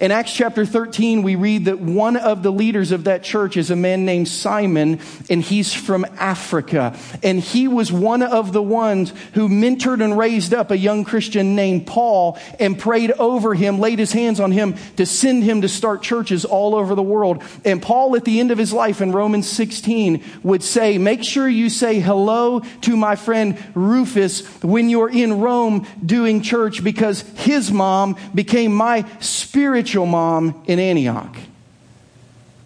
In 0.00 0.10
Acts 0.10 0.32
chapter 0.34 0.66
13, 0.66 1.22
we 1.22 1.34
read 1.34 1.64
that 1.64 1.80
one 1.80 2.16
of 2.16 2.42
the 2.42 2.52
leaders 2.52 2.92
of 2.92 3.04
that 3.04 3.22
church 3.22 3.56
is 3.56 3.70
a 3.70 3.76
man 3.76 4.04
named 4.04 4.28
Simon, 4.28 5.00
and 5.30 5.42
he's 5.42 5.72
from 5.72 6.04
Africa. 6.18 6.96
And 7.22 7.40
he 7.40 7.68
was 7.68 7.90
one 7.90 8.22
of 8.22 8.52
the 8.52 8.62
ones 8.62 9.12
who 9.32 9.48
mentored 9.48 10.04
and 10.04 10.18
raised 10.18 10.52
up 10.52 10.70
a 10.70 10.78
young 10.78 11.04
Christian 11.04 11.56
named 11.56 11.86
Paul 11.86 12.38
and 12.60 12.78
prayed 12.78 13.12
over 13.12 13.54
him, 13.54 13.78
laid 13.78 13.98
his 13.98 14.12
hands 14.12 14.40
on 14.40 14.52
him 14.52 14.76
to 14.96 15.06
send 15.06 15.42
him 15.42 15.62
to 15.62 15.68
start 15.68 16.02
churches 16.02 16.44
all 16.44 16.74
over 16.74 16.94
the 16.94 17.02
world. 17.02 17.42
And 17.64 17.80
Paul, 17.80 18.14
at 18.16 18.24
the 18.24 18.40
end 18.40 18.50
of 18.50 18.58
his 18.58 18.72
life 18.72 19.00
in 19.00 19.12
Romans 19.12 19.48
16, 19.48 20.22
would 20.42 20.62
say, 20.62 20.98
Make 20.98 21.24
sure 21.24 21.48
you 21.48 21.70
say 21.70 21.98
hello 21.98 22.60
to 22.60 22.96
my 22.96 23.16
friend 23.16 23.58
Rufus 23.74 24.46
when 24.62 24.90
you're 24.90 25.10
in 25.10 25.40
Rome 25.40 25.86
doing 26.04 26.42
church 26.42 26.84
because 26.84 27.22
his 27.38 27.72
mom 27.72 28.16
became 28.34 28.74
my 28.74 29.06
spirit 29.20 29.77
spiritual 29.78 30.06
mom 30.06 30.60
in 30.66 30.80
Antioch. 30.80 31.36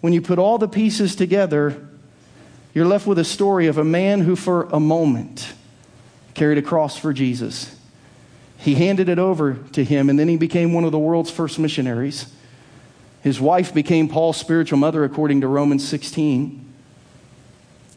When 0.01 0.13
you 0.13 0.21
put 0.21 0.39
all 0.39 0.57
the 0.57 0.67
pieces 0.67 1.15
together, 1.15 1.87
you're 2.73 2.87
left 2.87 3.05
with 3.05 3.19
a 3.19 3.23
story 3.23 3.67
of 3.67 3.77
a 3.77 3.83
man 3.83 4.21
who, 4.21 4.35
for 4.35 4.63
a 4.71 4.79
moment, 4.79 5.53
carried 6.33 6.57
a 6.57 6.63
cross 6.63 6.97
for 6.97 7.13
Jesus. 7.13 7.75
He 8.57 8.73
handed 8.73 9.09
it 9.09 9.19
over 9.19 9.59
to 9.73 9.83
him, 9.83 10.09
and 10.09 10.17
then 10.17 10.27
he 10.27 10.37
became 10.37 10.73
one 10.73 10.85
of 10.85 10.91
the 10.91 10.97
world's 10.97 11.29
first 11.29 11.59
missionaries. 11.59 12.33
His 13.21 13.39
wife 13.39 13.75
became 13.75 14.09
Paul's 14.09 14.37
spiritual 14.37 14.79
mother, 14.79 15.03
according 15.03 15.41
to 15.41 15.47
Romans 15.47 15.87
16. 15.87 16.65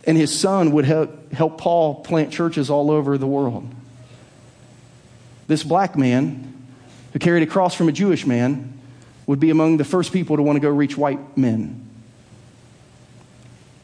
And 0.07 0.19
his 0.19 0.39
son 0.39 0.73
would 0.73 0.85
help, 0.85 1.33
help 1.33 1.57
Paul 1.57 2.03
plant 2.03 2.35
churches 2.35 2.69
all 2.69 2.91
over 2.91 3.17
the 3.17 3.27
world. 3.27 3.67
This 5.47 5.63
black 5.65 5.97
man, 5.97 6.53
who 7.15 7.19
carried 7.19 7.45
a 7.45 7.47
cross 7.47 7.75
from 7.75 7.89
a 7.89 7.93
Jewish 7.93 8.27
man, 8.27 8.75
would 9.27 9.41
be 9.41 9.51
among 9.51 9.77
the 9.77 9.85
first 9.85 10.13
people 10.13 10.37
to 10.37 10.43
want 10.43 10.57
to 10.57 10.61
go 10.61 10.69
reach 10.69 10.97
white 10.97 11.37
men. 11.37 11.83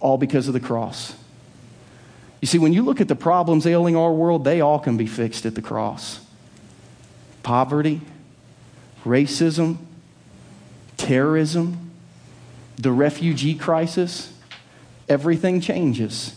All 0.01 0.19
because 0.19 0.49
of 0.49 0.55
the 0.55 0.61
cross. 0.61 1.15
You 2.41 2.47
see, 2.47 2.59
when 2.59 2.73
you 2.73 2.83
look 2.83 3.01
at 3.01 3.09
the 3.09 3.15
problems 3.15 3.67
ailing 3.67 3.97
our 3.97 4.13
world, 4.13 4.45
they 4.45 4.61
all 4.61 4.79
can 4.79 4.97
be 4.97 5.07
fixed 5.07 5.47
at 5.47 5.55
the 5.55 5.63
cross 5.63 6.21
poverty, 7.43 8.01
racism, 9.05 9.77
terrorism, 10.97 11.91
the 12.77 12.93
refugee 12.93 13.55
crisis, 13.55 14.33
everything 15.09 15.61
changes 15.61 16.37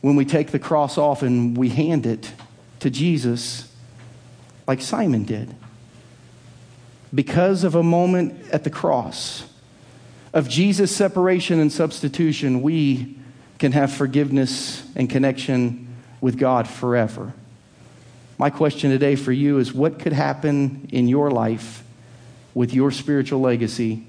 when 0.00 0.16
we 0.16 0.24
take 0.24 0.50
the 0.50 0.58
cross 0.58 0.98
off 0.98 1.22
and 1.22 1.56
we 1.56 1.68
hand 1.68 2.06
it 2.06 2.32
to 2.80 2.90
Jesus 2.90 3.72
like 4.66 4.80
Simon 4.80 5.24
did 5.24 5.54
because 7.14 7.64
of 7.64 7.74
a 7.74 7.82
moment 7.82 8.50
at 8.52 8.64
the 8.64 8.70
cross 8.70 9.44
of 10.32 10.48
Jesus' 10.48 10.94
separation 10.94 11.58
and 11.58 11.72
substitution, 11.72 12.62
we 12.62 13.16
can 13.58 13.72
have 13.72 13.92
forgiveness 13.92 14.84
and 14.94 15.08
connection 15.08 15.96
with 16.20 16.38
God 16.38 16.68
forever. 16.68 17.32
My 18.38 18.50
question 18.50 18.90
today 18.90 19.16
for 19.16 19.32
you 19.32 19.58
is 19.58 19.72
what 19.72 19.98
could 19.98 20.12
happen 20.12 20.88
in 20.92 21.08
your 21.08 21.30
life 21.30 21.82
with 22.54 22.72
your 22.72 22.90
spiritual 22.90 23.40
legacy 23.40 24.06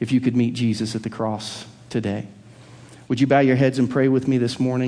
if 0.00 0.12
you 0.12 0.20
could 0.20 0.36
meet 0.36 0.54
Jesus 0.54 0.94
at 0.94 1.02
the 1.02 1.10
cross 1.10 1.66
today? 1.90 2.28
Would 3.08 3.20
you 3.20 3.26
bow 3.26 3.40
your 3.40 3.56
heads 3.56 3.78
and 3.78 3.90
pray 3.90 4.08
with 4.08 4.28
me 4.28 4.38
this 4.38 4.60
morning? 4.60 4.86